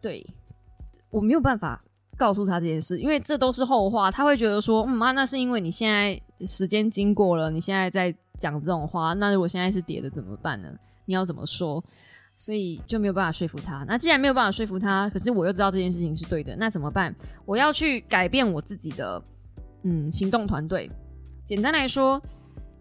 [0.00, 0.24] 对
[1.10, 1.82] 我没有办法
[2.16, 10.68] 告诉他这件事，因为这都是后话，他会觉得说，嗯妈，那是因为你现在时间经过了，你现在在讲这种话，那如果现在是跌的怎么办呢？
[11.06, 11.82] 你要怎么说？
[12.36, 13.84] 所以就没有办法说服他。
[13.88, 17.14] 那既然没有办法说服他，可是我又知道这件事情是对的，那怎么办？
[17.44, 19.20] 我要去改变我自己的
[19.82, 20.88] 嗯行动团队。
[21.48, 22.20] 简单来说，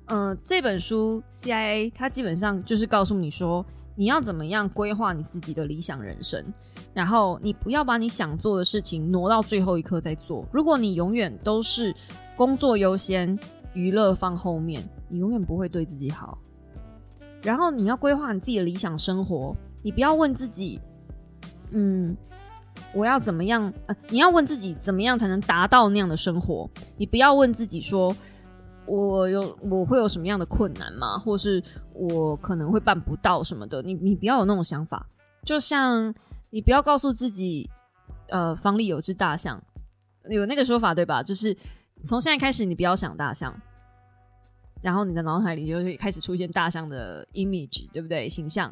[0.07, 6.43] 嗯，这本书 CIA 它基本上就是告诉你说，你要怎么样规划你自己的理想人生，
[6.93, 10.45] 然后你不要把你想做的事情挪到最后一刻再做。
[10.51, 11.95] 如果你永远都是
[12.35, 13.39] 工作优先，
[13.73, 16.37] 娱乐放后面，你永远不会对自己好。
[17.41, 20.81] 然后你要规划你自己的理想生活，你不要问自己，
[21.71, 22.13] 嗯，
[22.93, 23.71] 我要怎么样？
[23.85, 26.69] 呃，你要问自己怎么样才能达到那样的生活？
[26.97, 28.13] 你不要问自己说，
[28.87, 31.19] 我有我会有什么样的困难吗？
[31.19, 31.61] 或是
[31.93, 33.81] 我可能会办不到什么的？
[33.81, 35.05] 你你不要有那种想法。
[35.43, 36.13] 就像
[36.49, 37.69] 你不要告诉自己，
[38.29, 39.61] 呃，房里有只大象，
[40.29, 41.21] 有那个说法对吧？
[41.21, 41.55] 就是
[42.03, 43.53] 从现在开始，你不要想大象。
[44.81, 48.29] 然后你的脑海里就会开始出现大象的 image，对不对？
[48.29, 48.71] 形象，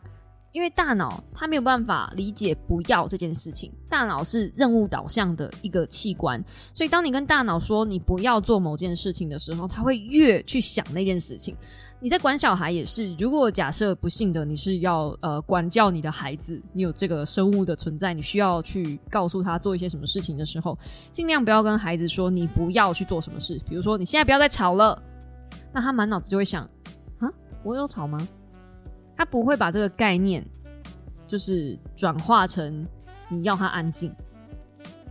[0.55, 6.41] 因为大脑它没有办法理解不要这件事情，大脑是任务导向的一个器官，
[6.73, 11.53] 所以当你跟大脑说你不要做某件事情的时候，它会越去想那件事情。
[11.99, 20.77] 你在管小孩也是，如果假设不幸的你是要呃管教你的孩子，你有这个生物的存在，你需要去告诉他做一些什么事情的时候，
[21.11, 24.97] 尽量不要跟孩子说你不要去做什么事，比如说你现在不要再吵了。
[25.73, 26.63] 那他满脑子就会想，
[27.19, 27.29] 啊，
[27.61, 28.25] 我有吵吗？
[29.15, 30.45] 他不会把这个概念
[31.27, 32.85] 就是转化成
[33.29, 34.13] 你要他安静。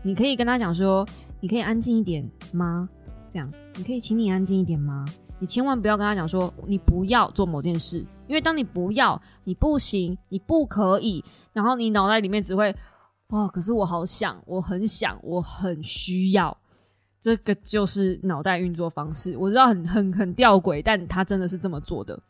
[0.02, 1.06] 你可以跟他讲说，
[1.40, 2.88] 你可以安静一点吗？
[3.28, 5.04] 这样，你可以请你安静一点吗？
[5.38, 12.74] 你千万不要跟他讲说，你不要做某件事，因为当你不要，你不行，你不可以，然后你脑袋里面只会，
[13.28, 16.56] 哦，可是我好想，我很想，我很需要。
[17.20, 22.22] 这个就是脑袋运作方式，我知道很很很吊诡，但他真的是这么做的。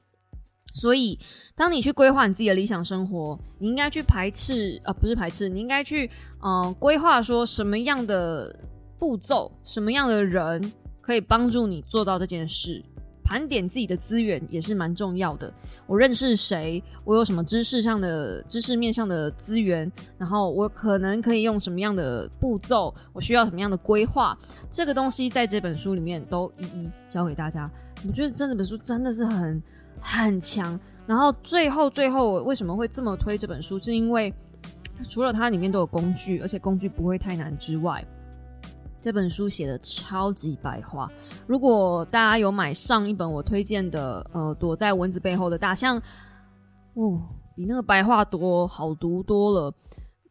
[0.74, 1.18] 所以，
[1.54, 6.10] 当你去规划你自己的理想生活，你应该去排斥啊，不是排斥，你应该去
[6.42, 8.54] 嗯规划说什么样的
[8.98, 12.84] 步骤，什么样的人可以帮助你做到这件事。
[13.22, 15.50] 盘点自己的资源也是蛮重要的。
[15.86, 16.82] 我认识谁？
[17.04, 19.90] 我有什么知识上的知识面上的资源？
[20.18, 22.94] 然后我可能可以用什么样的步骤？
[23.14, 24.36] 我需要什么样的规划？
[24.68, 27.70] 这个东西在这本书里面都一一教给大家。
[28.06, 29.62] 我觉得这本书真的是很
[30.04, 30.78] 很强。
[31.06, 33.78] 然后最后最后，我为什么会这么推这本书？
[33.78, 34.32] 是因为
[35.08, 38.04] 除了它里面都有工具，而且工具不会太难之外。
[39.00, 41.10] 这本书写的超级白话，
[41.46, 45.98] 如果大家有买上一本我推荐的，呃，躲在蚊子背后的大象，
[46.94, 47.20] 哦，
[47.54, 49.74] 比那个白话多好读多了。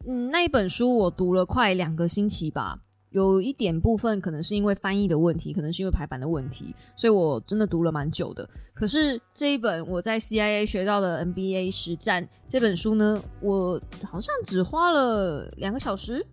[0.08, 2.80] 嗯，那一本书我读了快两个星期吧，
[3.14, 8.48] 有一点部分可能是因为翻译的问题，可能是因为排版的问题，所以我真的读了蛮久的。
[8.74, 16.26] 可是这一本我在 CIA 学到的 NBA 实战这本书呢，我好像只花了两个小时。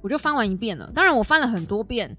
[0.00, 2.16] 我就翻完一遍了，当然我翻了很多遍，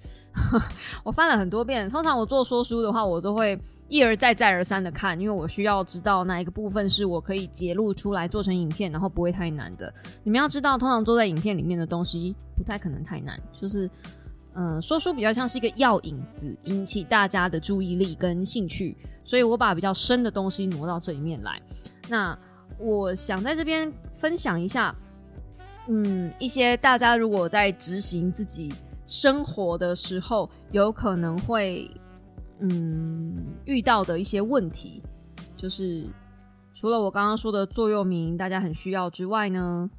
[1.04, 1.90] 我翻了很多遍。
[1.90, 9.94] 通常我做说书的话，我都会一而再再而三的看，因为我需要知道哪一个部分是我可以截录出来做成影片，然后不会太难的。
[10.24, 13.90] 你们要知道，通常做在影片里面的东西不太可能太难，就是
[14.56, 21.62] 嗯，说书比较像是一个药引子，引起大家的注意力跟兴趣，所以我把比较深的东西挪到这里面来。
[22.10, 22.38] 那
[22.80, 24.96] 我想在这边分享一下。
[25.90, 28.74] 嗯，一些大家如果在执行自己
[29.06, 31.92] 生活的时候，有可能会
[32.60, 35.04] 嗯遇到的一些问题，
[35.58, 36.06] 就是
[36.74, 39.90] 除了我刚刚说的座右铭，大家很需要之外呢，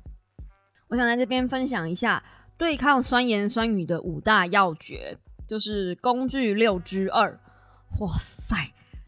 [0.89, 2.23] 我想在这边分享一下
[2.57, 7.41] 对抗酸言酸语的五大要诀，就是工具六之二。
[8.01, 8.57] 哇塞！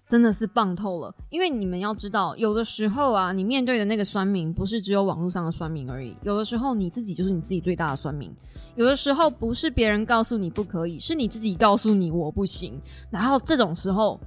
[0.08, 8.32] 真的是棒透了，因为你们要知道，有的时候啊，你面对的那个酸民不是只有网络上的酸民而已，有的时候你自己就是你自己最大的酸民。
[8.76, 12.80] 有的时候不是别人告诉你不可以，是你自己告诉你我不行。
[13.10, 14.20] 然后这种时候，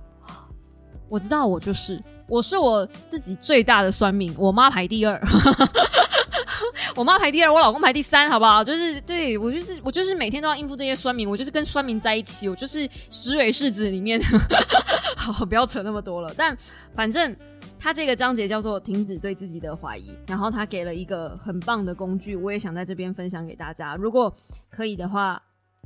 [1.08, 5.22] 我知道我就是我是我自己最大的酸民，我妈排第二。
[6.96, 8.64] 我妈排第二，我老公排第三，好不好？
[8.64, 14.20] 就是对我就是我就是每天都要应付这些酸民，我就是跟酸民在一起，我就是石蕊柿子里面。
[15.16, 16.34] 好，不要扯那么多了。
[16.36, 16.58] 但
[16.94, 17.36] 反正
[17.80, 23.96] 他这个章节叫做“停止对自己的怀疑”，然后他给了一个很棒的工具，我也想在这边分享给大家。
[23.96, 24.34] 如果
[24.70, 25.42] 可以的话，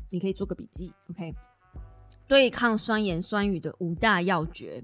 [0.10, 0.94] 你可以做个笔记。
[1.12, 1.34] OK，
[2.28, 4.84] 对抗酸言酸语的五大要诀：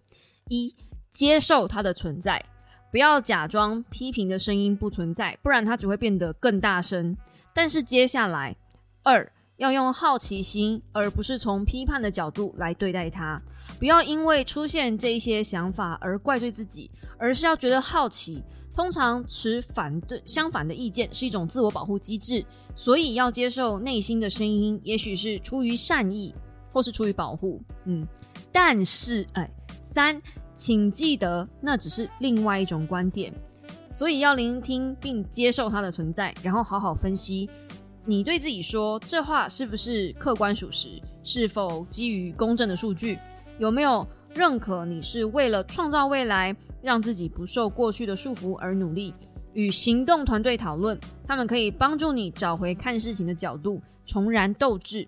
[0.50, 0.76] 一、
[1.10, 2.44] 接受它的存在。
[2.92, 7.16] 不要假装批评的声音不存在，不然它只会变得更大声。
[7.54, 8.56] 但是接下来，
[9.04, 13.42] 二要用好奇心，而不是从批判的角度来对待它。
[13.78, 18.44] 不要因为出现这一些想法而怪罪自己，而是要觉得好奇。
[18.74, 22.44] 通常持反对相反的意见是一种自我保护机制，
[22.76, 26.34] 所以要接受内心的声音，也许是出于善意，
[26.72, 27.62] 或是出于保护。
[27.86, 28.08] 嗯，
[28.52, 29.50] 但是哎，
[29.80, 30.20] 三。
[30.60, 33.34] 请记得，那只是另外一种观点，
[33.94, 37.50] 所以要聆听并接受它的存在，然后好好分析。
[38.04, 41.02] 你对自己说这话是不是客观属实？
[41.24, 43.18] 是否基于公正的数据？
[43.58, 49.14] 有没有认可你是为了创造未来，让自己不受过去的束缚而努力？
[49.54, 55.08] 与行动团队讨论，他们可以帮助你找回看事情的角度，重燃斗志。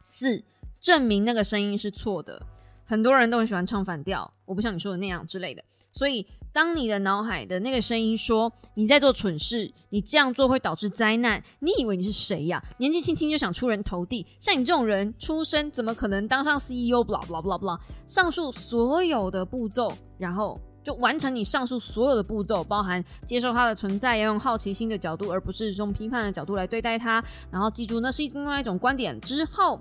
[0.00, 0.42] 四，
[0.80, 2.40] 证明那个声音是错的。
[2.84, 5.62] 很多人都很喜欢唱反调，我不像你说的那样之类的。
[5.92, 12.62] 所以，当你的脑海的那个声音说你在做蠢事，你这样做会导致灾难，你以为你是谁呀？
[12.78, 17.78] 年纪轻轻就想出人头地，像你这种人出生怎么可能当上 CEO？blah blah blah blah。
[18.06, 27.24] 上述所有的步骤，然后就完成你上述所有的步骤，包含接受它的存在，要用好奇心的角度，而不是用批判的角度来对待它。
[27.52, 29.20] 然后记住，那是另外一种观点。
[29.20, 29.80] 之后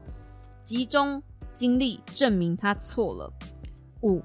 [0.63, 1.21] 集中。
[1.53, 3.31] 经历证明他错了。
[4.01, 4.21] 五，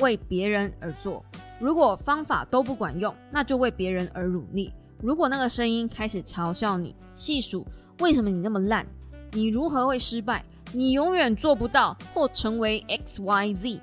[0.00, 1.24] 为别人而做。
[1.60, 4.72] 如果方法都不管用，那就为别人而努力。
[5.02, 7.66] 如果那个声音开始嘲笑你，细数
[8.00, 8.86] 为什么你那么烂，
[9.32, 13.80] 你如何会失败，你永远做不到或成为 X Y Z，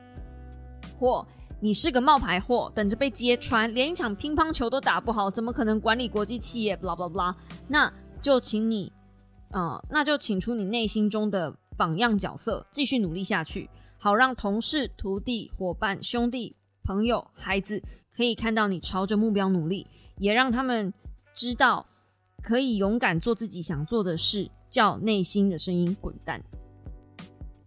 [0.97, 1.27] 或
[1.59, 7.35] 你是个冒牌货，等着被揭穿，连一场乒乓球都打不好，怎么可能管理国际企业？blah blah blah。
[7.67, 8.91] 那就请你，
[9.51, 11.55] 呃，那就请出你内心中的。
[11.77, 17.81] 榜样角色，继续努力下去，好让同事、徒弟、伙伴、兄弟、朋友、孩子
[18.15, 20.93] 可以看到你朝着目标努力，也让他们
[21.33, 21.85] 知道
[22.41, 26.43] 可以勇敢做自己想做的事，叫内心的声音滚蛋。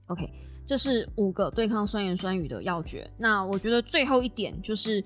[0.07, 0.31] OK，
[0.65, 3.11] 这是五个对抗酸言酸语的要诀。
[3.19, 5.05] 那我觉得最后一点就是。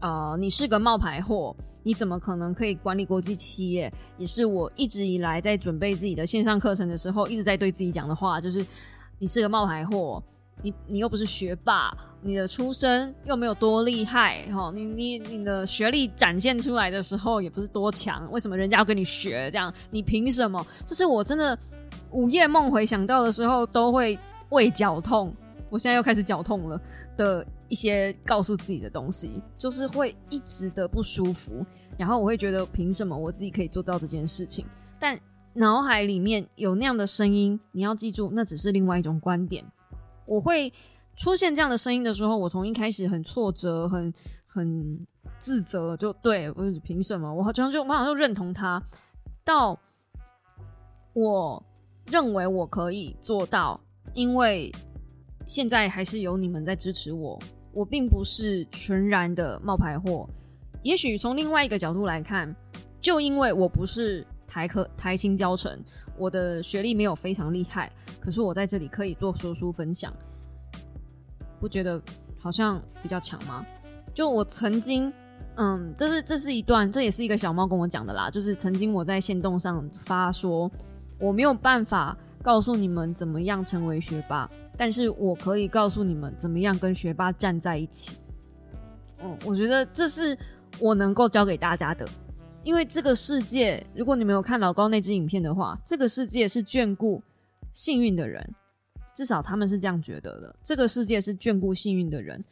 [0.00, 3.92] 呃，你是个冒牌货，你怎么可能可以管理国际企业？
[4.16, 8.64] 也是我一直以来在准备自己的线上课程的时候，一直在对自己讲的话，就是
[9.18, 10.22] 你是个冒牌货，
[10.62, 19.50] 你你又不是学霸，你的出身又没有多厉害，哈，你你你的学历展现出来的时候也不是多强，为什么人家要跟你学？
[19.50, 20.64] 这样你凭什么？
[20.86, 21.58] 这是我真的
[22.12, 24.16] 午夜梦回想到的时候都会
[24.50, 25.34] 胃绞痛，
[25.70, 26.80] 我现在又开始绞痛了
[27.16, 27.44] 的。
[27.68, 31.64] 一些告诉自己的东西，就是会一直的不舒服，
[31.96, 34.64] 然后我会觉得凭什么我自己可以做到这件事情？
[34.98, 35.18] 但
[35.54, 39.64] 脑海里面有那样的声音，你要记住，那只是另外一种观点。
[40.24, 40.72] 我会
[41.16, 44.12] 出现这样的声音的时候，我从一开始很挫折、很
[44.46, 45.06] 很
[45.38, 47.32] 自责，就对我凭什么？
[47.34, 48.82] 我好像就我好像就认同他，
[49.44, 49.78] 到
[51.12, 51.62] 我
[52.06, 53.80] 认为我可以做到，
[54.14, 54.72] 因为
[55.46, 57.38] 现在还是有你们在支持我。
[57.72, 60.28] 我并不是全然的冒牌货，
[60.82, 62.54] 也许从另外一个角度来看，
[63.00, 65.78] 就因为我不是台科台青教程，
[66.16, 70.12] 我的学历没有非常厉害，可是我在这里可以做说书分享，
[71.60, 72.00] 不觉得
[72.38, 73.64] 好像比较强吗？
[74.14, 75.12] 就我曾经，
[75.56, 80.68] 嗯，这是这是一段，这也是一个小猫跟我讲的啦，就是曾经我在线动上发说，
[81.20, 84.50] 我没有办法告诉你们怎么样成为学霸。
[84.78, 88.16] 但是我可以告诉你们怎么样跟学霸站在一起。
[89.20, 90.38] 嗯，我觉得这是
[90.78, 92.08] 我能够教给大家的，
[92.62, 97.20] 因为这个世界，如果你没有看老高那支影片的话，这个世界是眷顾
[97.72, 98.54] 幸运的人，
[99.12, 100.54] 至少他们是这样觉得的。
[100.62, 102.44] 这个世界是眷顾幸运的人。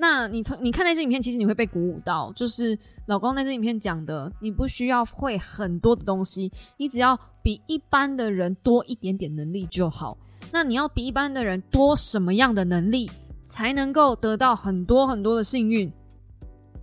[0.00, 10.16] 那你从你看那支影片，其实你会被鼓舞到，就是老高那支影片讲的，你不需要会很多的东西，你只要比一般的人多一点点能力就好。
[10.50, 13.10] 那你要比一般的人多什么样的能力，
[13.44, 15.92] 才能够得到很多很多的幸运？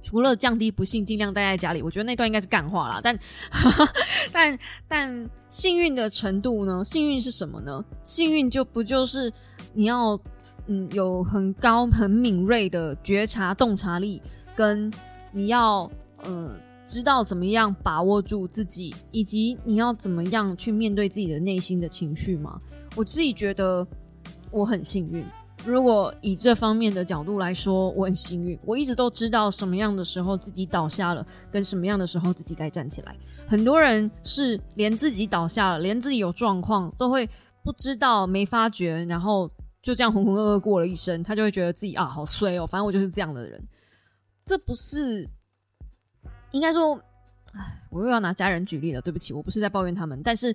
[0.04, 1.82] 除了降低不幸，尽量待在家里。
[1.82, 3.18] 我觉得那段应该是干话啦，但
[4.32, 6.84] 但但幸运的程度呢？
[6.84, 7.84] 幸运是什么呢？
[8.04, 9.34] 幸运就不就是
[9.74, 10.20] 你要
[10.68, 14.22] 嗯有很高很敏锐的觉察洞察力，
[14.56, 14.94] 跟
[15.32, 15.90] 你要
[16.24, 22.62] 嗯知道怎么样把握住自己，以及你要怎么样去面对自己的内心的情绪吗？
[22.96, 23.86] 我自己觉得
[24.52, 25.26] 我很幸运。
[25.66, 28.58] 如果以这方面的角度来说，我很幸运。
[28.64, 33.16] 我一直都知道什么样的时候自己倒下了，跟什么样的时候自己该站起来。
[33.48, 37.28] 很多人是连自己倒下了，连自己有状况都会
[37.64, 39.50] 不知道、没发觉，然后
[39.82, 41.24] 就这样浑浑噩噩过了一生。
[41.24, 43.62] 他就会觉得自己啊，好衰哦，反正我就是这样的人。
[44.46, 45.28] 这不是
[46.52, 47.00] 应该说。
[47.90, 50.54] 我又要拿家人举例了，对不起，我不是在抱怨他们，但是，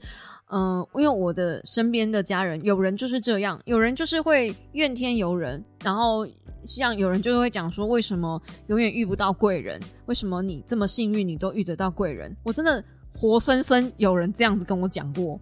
[0.50, 6.26] 嗯，因为我的身边的家人，有人就是这样，有人就是会怨天尤人，然后
[6.66, 9.80] 像有人就会讲说，为什么永远遇不到贵人？
[10.06, 12.36] 为什么你这么幸运，你都遇得到贵人？
[12.42, 15.40] 我真的活生生有人这样子跟我讲过，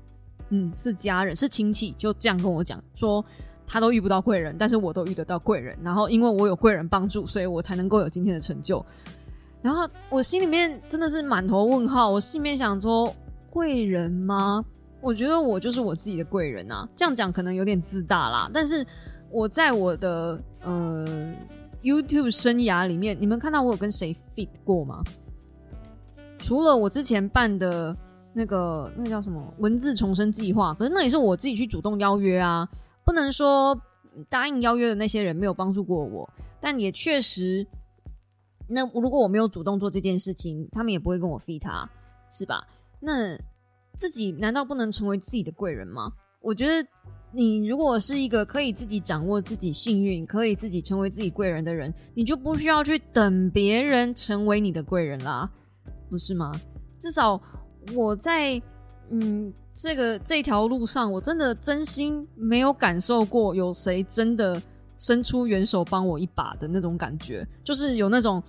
[0.51, 3.25] 嗯，是家人，是亲戚，就这样跟我讲说，
[3.67, 8.85] 他都遇不到贵人，但是我都遇得到贵人，然后因为我有贵人帮助，所以我才能够有今天的成就。
[9.61, 13.13] 然后我心里面真的是满头问号，我心里面想说
[13.51, 14.65] 贵人吗？
[15.01, 16.89] 我觉得我就是我自己的贵人啊。
[16.95, 18.87] 这样讲可能有点自大啦，但是
[19.31, 21.35] 我在我的呃
[21.83, 25.03] YouTube 生涯里面，你们看到我有跟谁 fit 过吗？
[26.39, 27.95] 除了我之前办的
[28.33, 32.69] 那个那叫什么文字重生计划，可是那也是我自己去主动邀约啊，
[33.05, 33.77] 不能说
[34.29, 36.29] 答应邀约的那些人没有帮助过我，
[36.61, 37.67] 但也确实。
[38.69, 41.89] 那如果我没有主动做这件事情，他们也不会跟我飞他，
[42.31, 42.67] 是吧？
[43.01, 43.35] 那
[43.97, 46.13] 自己难道不能成为自己的贵人吗？
[46.41, 46.87] 我觉得
[47.33, 55.51] 你如果是一个可以自己掌握自己幸运，可以自己成为自己贵人的人，你就不需要去等别人成为你的贵人啦，
[56.11, 56.53] 不是吗？
[57.01, 57.41] 至少
[57.95, 58.61] 我在
[59.11, 64.61] 嗯这个这条路上，我真的真心没有感受过有谁真的。
[64.99, 68.43] 伸出援手帮我一把的那种感觉，就是有那种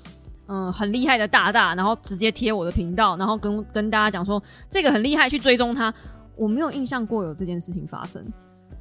[0.47, 5.93] 嗯很厉害的大大，然后直接贴我的频道，然后跟跟大家讲说这个很厉害，去追踪他。
[6.35, 8.25] 我没有印象过有这件事情发生，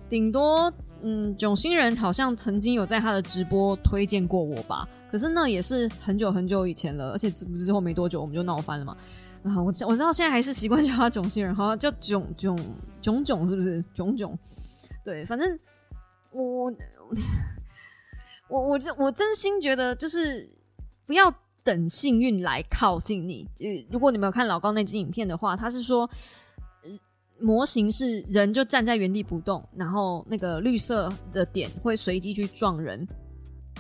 [0.09, 8.97] 顶多嗯囧星人好像曾经有在他的直播推荐过我吧，可是那也是很久很久以前了，而且之后没多久我们就闹翻了嘛。
[9.43, 12.59] 啊，我我知道现在还是习惯叫他囧星人，好像叫囧囧
[13.03, 14.37] 囧囧是不是囧囧？
[15.05, 15.59] 对，反正。
[16.31, 16.71] 我
[18.49, 20.51] 我我真我真心觉得，就是
[21.07, 21.33] 不要
[21.63, 23.47] 等幸运来靠近你。
[23.55, 26.09] 就如果你没有看老高那支影片的话，他是说，
[27.41, 33.07] 模型是人就站在原地不动，然后那个绿色的点会随机去撞人，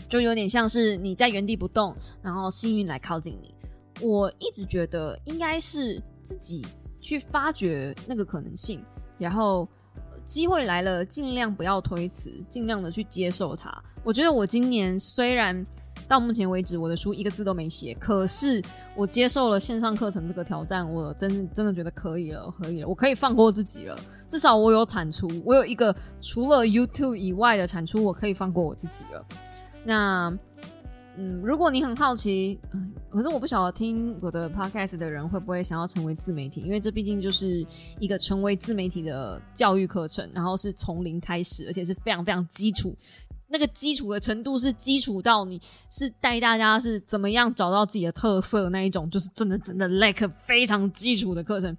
[0.08, 3.54] 就有点像是你在原地不动，然后幸运来靠近你。
[4.00, 6.64] 我一直觉得应该是自己
[7.00, 8.84] 去发掘那个可能性，
[9.18, 9.68] 然后
[10.28, 13.74] 机会来了，尽量不要推辞，尽量的去接受它。
[14.04, 15.66] 我觉得我今年虽然
[16.06, 18.62] 到目前为止我的书一个字都没写，可是
[18.94, 23.98] 我接受了线上课程这个挑战，我真真的觉得可以了，可以了，我可以放过自己了。
[24.28, 29.24] 至少我有产出，我有一个除了 YouTube 以外的产出，我可以放过我自己了。
[29.82, 30.30] 那
[31.20, 32.60] 嗯，如果你很好奇，
[33.10, 37.66] 可是我不晓得听我的 Podcast 的人会不会想要成为自媒体，因为这毕竟就是
[37.98, 42.96] 一个成为自媒体的教育课程，然后是从零开始，而且是非常非常基础。
[43.48, 45.60] 那个基础的程度是基础到你
[45.90, 51.76] 是带大家是怎么样找到自己的特色那一种，就是真的真的 like 非常基础的课程。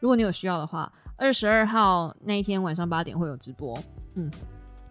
[0.00, 3.78] 如果你有需要的话，二十二号那一天晚上八点会有直播，
[4.14, 4.30] 嗯，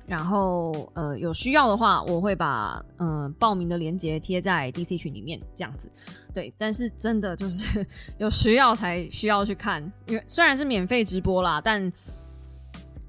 [0.06, 5.92] 然后呃有需要的话，我会把嗯报名的链接贴在 DC 群里面，这样子。
[6.34, 7.86] 对，但是真的就是
[8.18, 11.92] 有需要才需要去看，因为虽然是免费直播啦，但。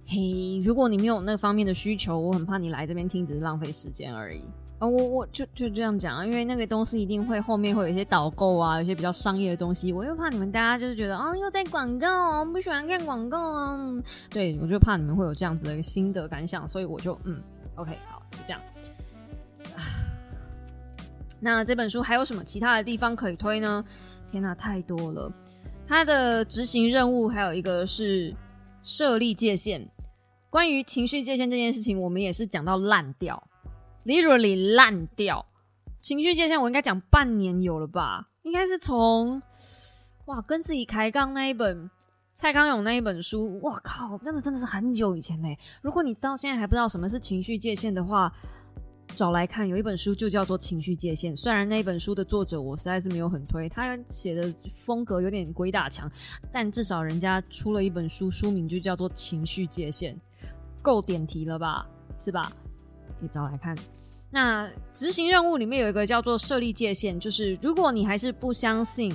[0.05, 4.43] 嘿，如果你没有那方面的需求，我很怕你来这边听只是浪费时间而已
[4.89, 14.03] 我我就就这样讲啊，因为那个东西一定会后面会有一些导购啊，有些比较商业的东西，我又怕你们大家就是觉得啊又在广告，我不喜欢看广告啊。
[14.31, 17.41] 对，我就怕你们会有这样子的心得感想，所以我就嗯
[17.77, 18.61] ，OK，好，就这样。
[21.41, 23.85] 那这本书还有什么其他的地方可以推呢？
[24.31, 25.31] 天哪，太多了！
[25.89, 28.35] 它的执行任务还有一个是
[28.83, 29.91] 设立界限。
[30.49, 33.43] 关于情绪界限这件事情，我们也是讲到烂掉
[34.05, 35.47] ，literally 烂掉。
[36.01, 38.29] 情绪界限我应该讲半年有了吧？
[38.43, 39.41] 应该是从
[40.27, 41.89] 哇跟自己开杠那一本
[42.35, 45.57] 蔡康永那一本书，哇靠，那个真的是很久以前嘞。
[45.81, 48.33] 如果你到现在还不知道什么是情绪界限的话，
[49.15, 51.37] 找来看，有一本书就叫做《情绪界限》。
[51.39, 56.11] 虽然那本书的作者我实在是没有很推，他写的风格有点鬼打墙，
[56.51, 60.15] 但至少人家出了一本书，书名就叫做《情绪界限》。
[60.81, 61.87] 够点题了吧，
[62.19, 62.51] 是吧？
[63.23, 63.75] 你找来看。
[64.31, 69.15] 那执行任务里面有一个叫做设立界限，就是如果你还是不相信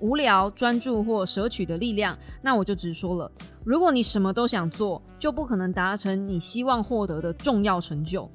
[0.00, 3.30] 无聊、专注或舍取的力量，那我就直说了：
[3.64, 8.30] 如果你什么都想做，就不可能达成你希望获得的重要成就。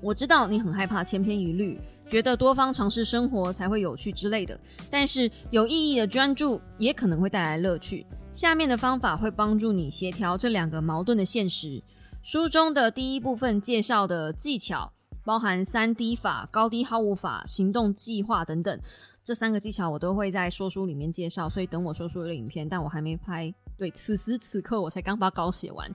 [0.00, 4.58] 我知道你很害怕千篇一律，觉得多方尝试生活才会有趣之类的，
[4.90, 8.06] 但是有意义的专注也可能会带来乐趣。
[8.30, 11.82] 下面的方法会帮助你协调这两个矛盾的现实。
[12.26, 14.90] 书中的第一部分介绍的技巧。
[15.26, 18.80] 包含三 D 法、高低好物法、行动计划等等，
[19.22, 23.52] 这三个技巧我都会在说书里面介绍，所以等我说书的影片，但我还没拍。
[23.78, 25.90] 对，此时此刻我才刚把稿写完。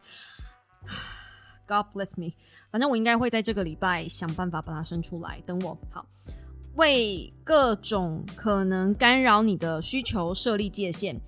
[1.68, 2.34] God bless me，
[2.72, 5.42] 反正我应该会在这个礼拜想办法把它生出来。
[5.46, 6.06] 等我好，
[6.74, 11.22] 为各种可能干扰你的需求设立界限，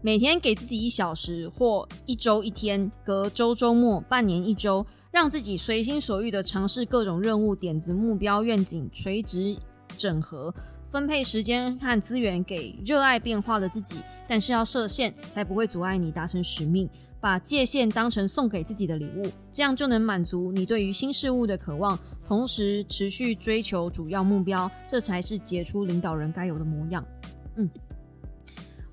[0.00, 4.86] 每天给自己一小时，或一周一天，隔周周末，半年一周。
[5.10, 9.56] 让自己随心所欲的尝试各种任务、点子、目标、愿景，垂直
[9.96, 10.54] 整合，
[10.90, 13.96] 分配时间和资源给热爱变化的自己。
[14.28, 16.88] 但是要设限，才不会阻碍你达成使命。
[17.20, 24.70] 把界限当成送给自己的礼物，这样就能满足你对于新事物的渴望，同时持续追求主要目标。
[24.86, 27.04] 这才是杰出领导人该有的模样。
[27.56, 27.68] 嗯。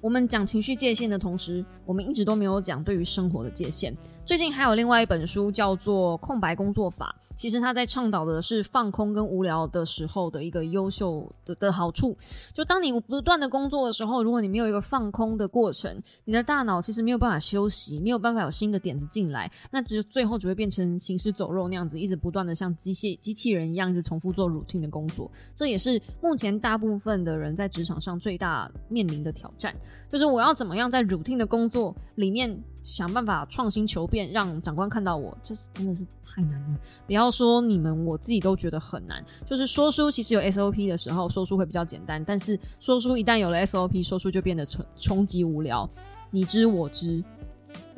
[0.05, 3.91] 我们讲情绪界限的同时，我们一直都没有讲对于生活的界限。
[4.23, 7.15] 最近还有另外一本书叫做《空白工作法》。
[7.37, 12.15] 其实他在倡导的是放空跟无聊的时候的一个优秀的的好处。
[12.53, 25.29] 就当你不断的工作的时候，如果你没有一个放空的过程，你的大脑其实没有办法休息，没有办法有新的点子进来，那只最后只会变成行尸走肉那样子，一直不断的像机械机器人一样，一直重复做 routine 的工作。
[25.53, 29.75] 这也是目前大部分的人在职场上最大面临的挑战，
[30.11, 36.05] 就是我要怎么样在 routine 的工作里面想办法创新求变，让长官看到我，就是真的是。
[36.35, 39.23] 太难了，不要说你们，我自己都觉得很难。
[39.45, 45.89] 就是说书其实有 SOP 的时候，说书会比较简单；但是说书一旦有了 SOP，说书就变得冲冲击无聊。
[46.31, 47.23] 你知我知，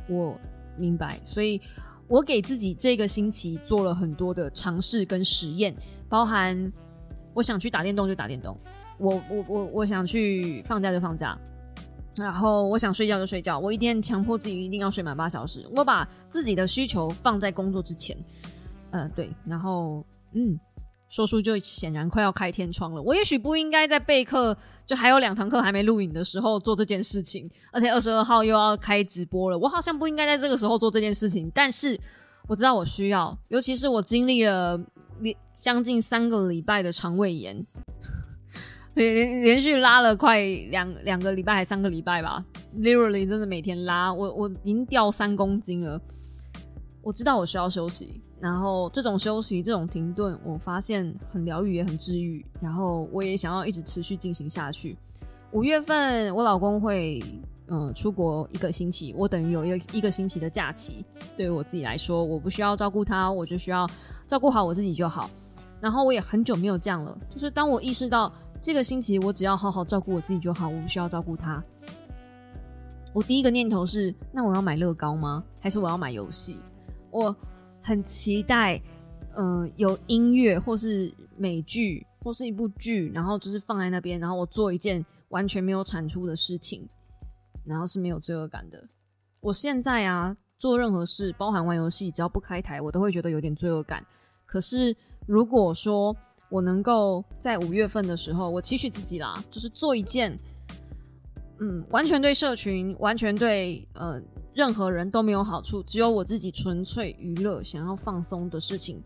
[0.08, 0.40] 我
[0.78, 1.20] 明白。
[1.24, 1.60] 所以
[2.08, 5.76] 我给自己这个星期做了很多的尝试跟实验，
[6.08, 6.72] 包含
[7.34, 8.56] 我想去打电动就打电动，
[9.00, 11.36] 我我我我想去放假就放假。
[12.18, 15.66] 然后我想睡觉就睡觉，我一天强迫自己一定要睡满八小时。
[15.76, 18.18] 我把自己的需求放在工作之前，
[18.92, 19.30] 呃，对。
[19.46, 20.04] 然后，
[20.34, 20.60] 嗯，
[21.10, 23.02] 说书就显然快要开天窗了。
[23.02, 27.50] 我也许不应该在备课，就还有两堂课还没录影的时候做这件事情。
[27.72, 31.52] 而且二十二号又要开直播了，我好像不应该在这个时候做这件事情。
[31.54, 32.00] 但是
[32.48, 34.80] 我知道我需要，尤其是我经历了
[35.54, 37.66] 将近三个礼拜的肠胃炎。
[38.98, 42.44] 连连续拉了快两两个礼拜还三个礼拜吧
[42.80, 46.02] ，literally 真的每天拉，我我已经掉三公斤了。
[47.04, 54.98] 我知道我需要休息，然后这种休息这种停顿，我发现很疗愈也很治愈，然后我也想要一直持续进行下去。
[55.52, 57.24] 五月份我老公会
[57.68, 61.06] 嗯出国一个星期，我等于有一个一个星期的假期。
[61.38, 63.88] 对于我自己来说，我不需要照顾他，我就需要
[64.26, 65.30] 照顾好我自己就好。
[65.80, 68.34] 然后我也很久没有这样了，就是当我意识到。
[68.62, 71.64] 这个星期我只要好好照顾我自己就好，我不需要照顾他。
[73.14, 75.44] 我第一个念头是：那我要买乐高吗？
[75.60, 76.62] 还是我要买游戏？
[77.10, 77.36] 我
[77.82, 78.82] 很期待，
[79.36, 86.88] 嗯，有音乐或是美剧或是一部剧，然后就是放在那边，然后我做一件完全没有产出的事情，
[87.64, 88.88] 然后是没有罪恶感的。
[89.40, 94.06] 我现在啊，做任何事，包含玩游戏，只要不开台，我都会觉得有点罪恶感。
[94.46, 94.96] 可是
[95.26, 96.16] 如果说，
[96.50, 100.38] 我能够在五月份的时候，我期许自己啦，就是做一件，
[101.60, 104.22] 嗯，完全对社群、完全对呃
[104.54, 109.04] 任何人都没有好处，只有我自己纯粹娱乐、想要放松的事情。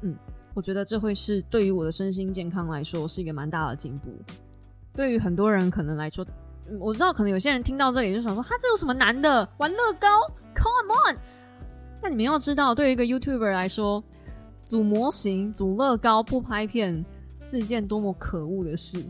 [0.00, 0.16] 嗯，
[0.54, 4.10] 我觉得这会是对于我的身心健康来说是一个蛮大的进步。
[4.94, 6.26] 对于很多人可能来说，
[6.80, 9.46] 我知道可能有些人听到这里就想说，他这有什么难的？
[9.58, 10.08] 玩乐高
[10.54, 11.18] ，Come on！
[12.00, 14.02] 那你们要知道，对于一个 YouTuber 来说。
[14.72, 17.04] 组模型、组乐高不拍片
[17.38, 19.04] 是一件多么可恶的事！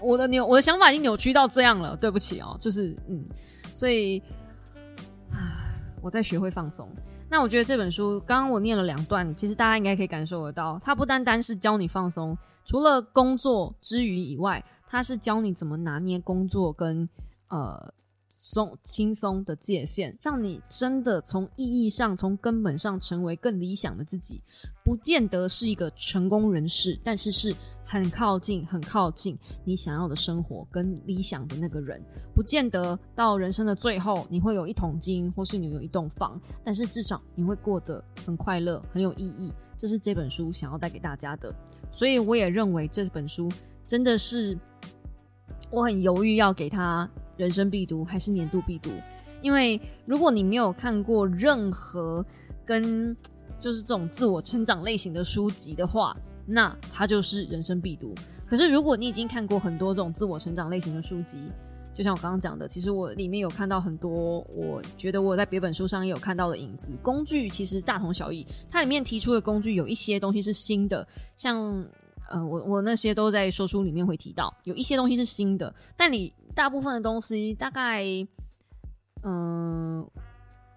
[0.00, 1.94] 我的扭，我的想法已经扭曲到这样了。
[1.94, 3.22] 对不起哦，就是嗯，
[3.74, 4.22] 所以，
[6.00, 6.88] 我在学会放松。
[7.28, 12.34] 那我觉得这本书刚刚我念了两段，其实大家应该可以感受得到，它不单单是教你放松，
[12.64, 17.06] 除了工作之余以外，它是教你怎么拿捏工作跟
[17.48, 17.92] 呃
[18.40, 24.40] 松轻松的界限，让你真的从意义上、从根本上成为更理想的自己。
[24.84, 32.00] 不见得是一个成功人士，但是是很靠近、很靠近你想要的生活跟理想的那个人。
[32.32, 39.52] 不见得到人生的最后，你会有一桶金，或是你有一栋房，但是至少你会过得很快乐、很有意义。
[39.76, 41.52] 这是这本书想要带给大家的。
[41.90, 43.50] 所以我也认为这本书
[43.84, 44.56] 真的是
[45.70, 48.90] 我很犹豫要给他人生必读还是年度必读，
[49.40, 52.22] 因为如果你没有看过任何
[52.66, 53.16] 跟
[53.60, 56.14] 就是这种自我成长类型的书籍的话，
[56.46, 58.14] 那它就是人生必读。
[58.44, 61.50] 可是如果你已经看过很多这种自我成长类型的书籍，
[61.94, 66.96] 就像我刚刚讲的，其实我里面有看到很多，我觉得我在别本书上也有看到的影子。
[67.02, 71.56] 工具其实大同小异，它里面提出的工具有一些东西是新的，像
[72.30, 78.04] 呃，我我那些都在说书里面会提到，有一些东西是新的，但你大部分的东西大概
[79.22, 80.04] 嗯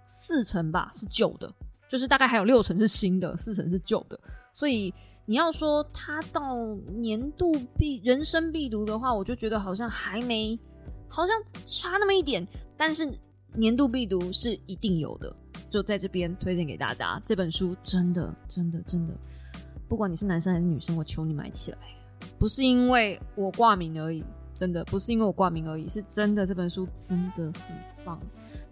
[0.05, 1.51] 四成吧是旧的，
[1.89, 4.19] 就是大概还有六成是新的，四成是旧的。
[4.53, 4.93] 所以
[5.25, 6.55] 你要说它到
[6.99, 10.59] 年度必人生必读的话，我就觉得好像还没。
[11.13, 13.11] 好像差那么一点，但是
[13.53, 15.35] 年度必读是一定有的，
[15.69, 17.21] 就在这边推荐给大家。
[17.25, 19.13] 这本书真的真的真的，
[19.89, 21.77] 不管你是男生还是女生，我求你买起来。
[22.39, 24.23] 不是因为我挂名而已，
[24.61, 28.21] 真的不是因为我挂名而已，是真的这本书真的很棒，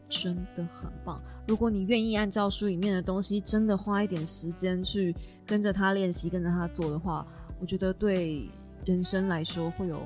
[0.08, 1.20] 真的很棒。
[1.48, 5.16] 如果你愿意按照书里面的东西，真的花一点时间去
[5.48, 7.26] 跟着他练习，跟着他做的话，
[7.60, 8.48] 我觉得对
[8.86, 10.00] 人生来说会有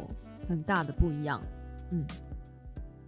[0.48, 1.44] 很大的不一样。
[1.92, 2.06] 嗯，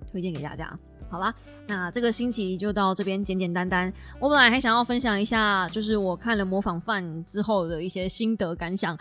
[0.05, 1.33] 推荐给大家，好吧？
[1.67, 3.91] 那这个星期就到这边简简单单。
[4.19, 8.99] 我本来还想要分享一下，就是我看了模仿犯之后的一些心得感想，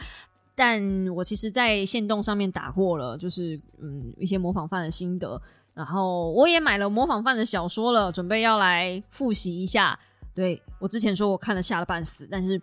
[0.54, 0.82] 但
[1.14, 5.40] 我其实在线动上面打过了，就是嗯一些模仿犯的心得。
[5.74, 9.98] 然后我也买了模仿犯的小说了，准备要来复习一下。
[10.34, 12.60] 对我之前说我看了吓了半死，但是。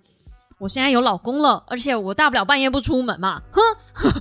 [0.60, 3.60] 我现在有老公了，而且我大不了半夜不出门嘛，哼，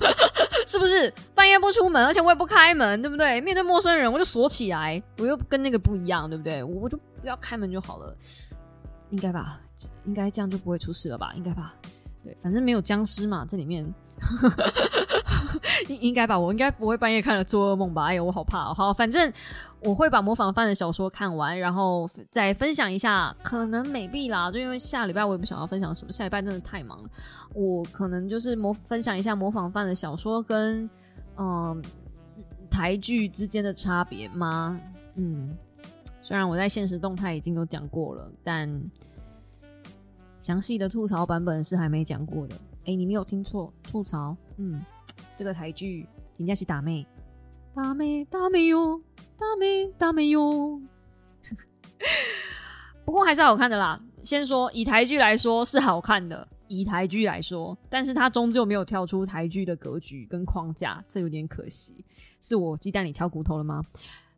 [0.65, 1.13] 是不是？
[1.35, 3.39] 半夜不出门，而且我也不开门，对不对？
[3.41, 6.63] 面对陌生人，我就锁起来，我又跟那个不一样，对不对？
[6.63, 8.17] 我就不要开门就好了，
[9.11, 9.59] 应该吧？
[10.05, 11.31] 应该这样就不会出事了吧？
[11.35, 11.75] 应该吧？
[12.23, 13.93] 对，反正没有僵尸嘛，这里面。
[15.87, 18.05] 应应该吧，我应该不会半夜看了做噩梦吧？
[18.05, 18.71] 哎呦，我好怕！
[18.71, 19.31] 好，反正
[19.79, 23.35] 我会把模仿犯的小说看完，然后再分享一下。
[23.41, 27.09] 可能美币啦，就因为下礼拜我也不想要分享什么，下礼拜真的太忙了。
[27.55, 30.87] 我可能就是模分享一下模仿犯的小说跟
[31.37, 31.83] 嗯
[32.69, 34.79] 台剧之间的差别吗？
[35.15, 35.57] 嗯，
[36.21, 38.69] 虽然我在现实动态已经有讲过了，但
[40.41, 42.55] 详细的吐槽版本是还没讲过的。
[42.85, 44.35] 哎，你没有听错，吐槽。
[44.57, 44.83] 嗯，
[45.35, 47.05] 这个台剧人家是打妹，
[47.75, 48.99] 打妹打妹哟，
[49.37, 50.81] 打妹打妹哟。
[53.05, 54.01] 不过还是好看的啦。
[54.23, 62.03] 先说以台剧来说是好看的，以台剧来说，但是它终究没有跳出台剧的格局跟框架，这有点可惜。
[62.39, 63.83] 是我鸡蛋里挑骨头了吗？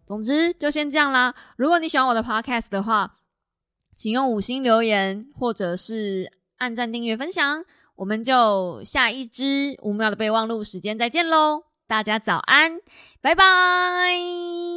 [0.06, 1.34] 总之就先这样啦。
[1.56, 3.20] 如果你喜欢我的 podcast 的话，
[3.96, 7.64] 请用五星留言或者是按赞、订阅、分享。
[7.96, 11.66] 我们就下一支五秒的备忘录时间再见喽！
[11.88, 12.80] 大家早安，
[13.22, 14.73] 拜拜。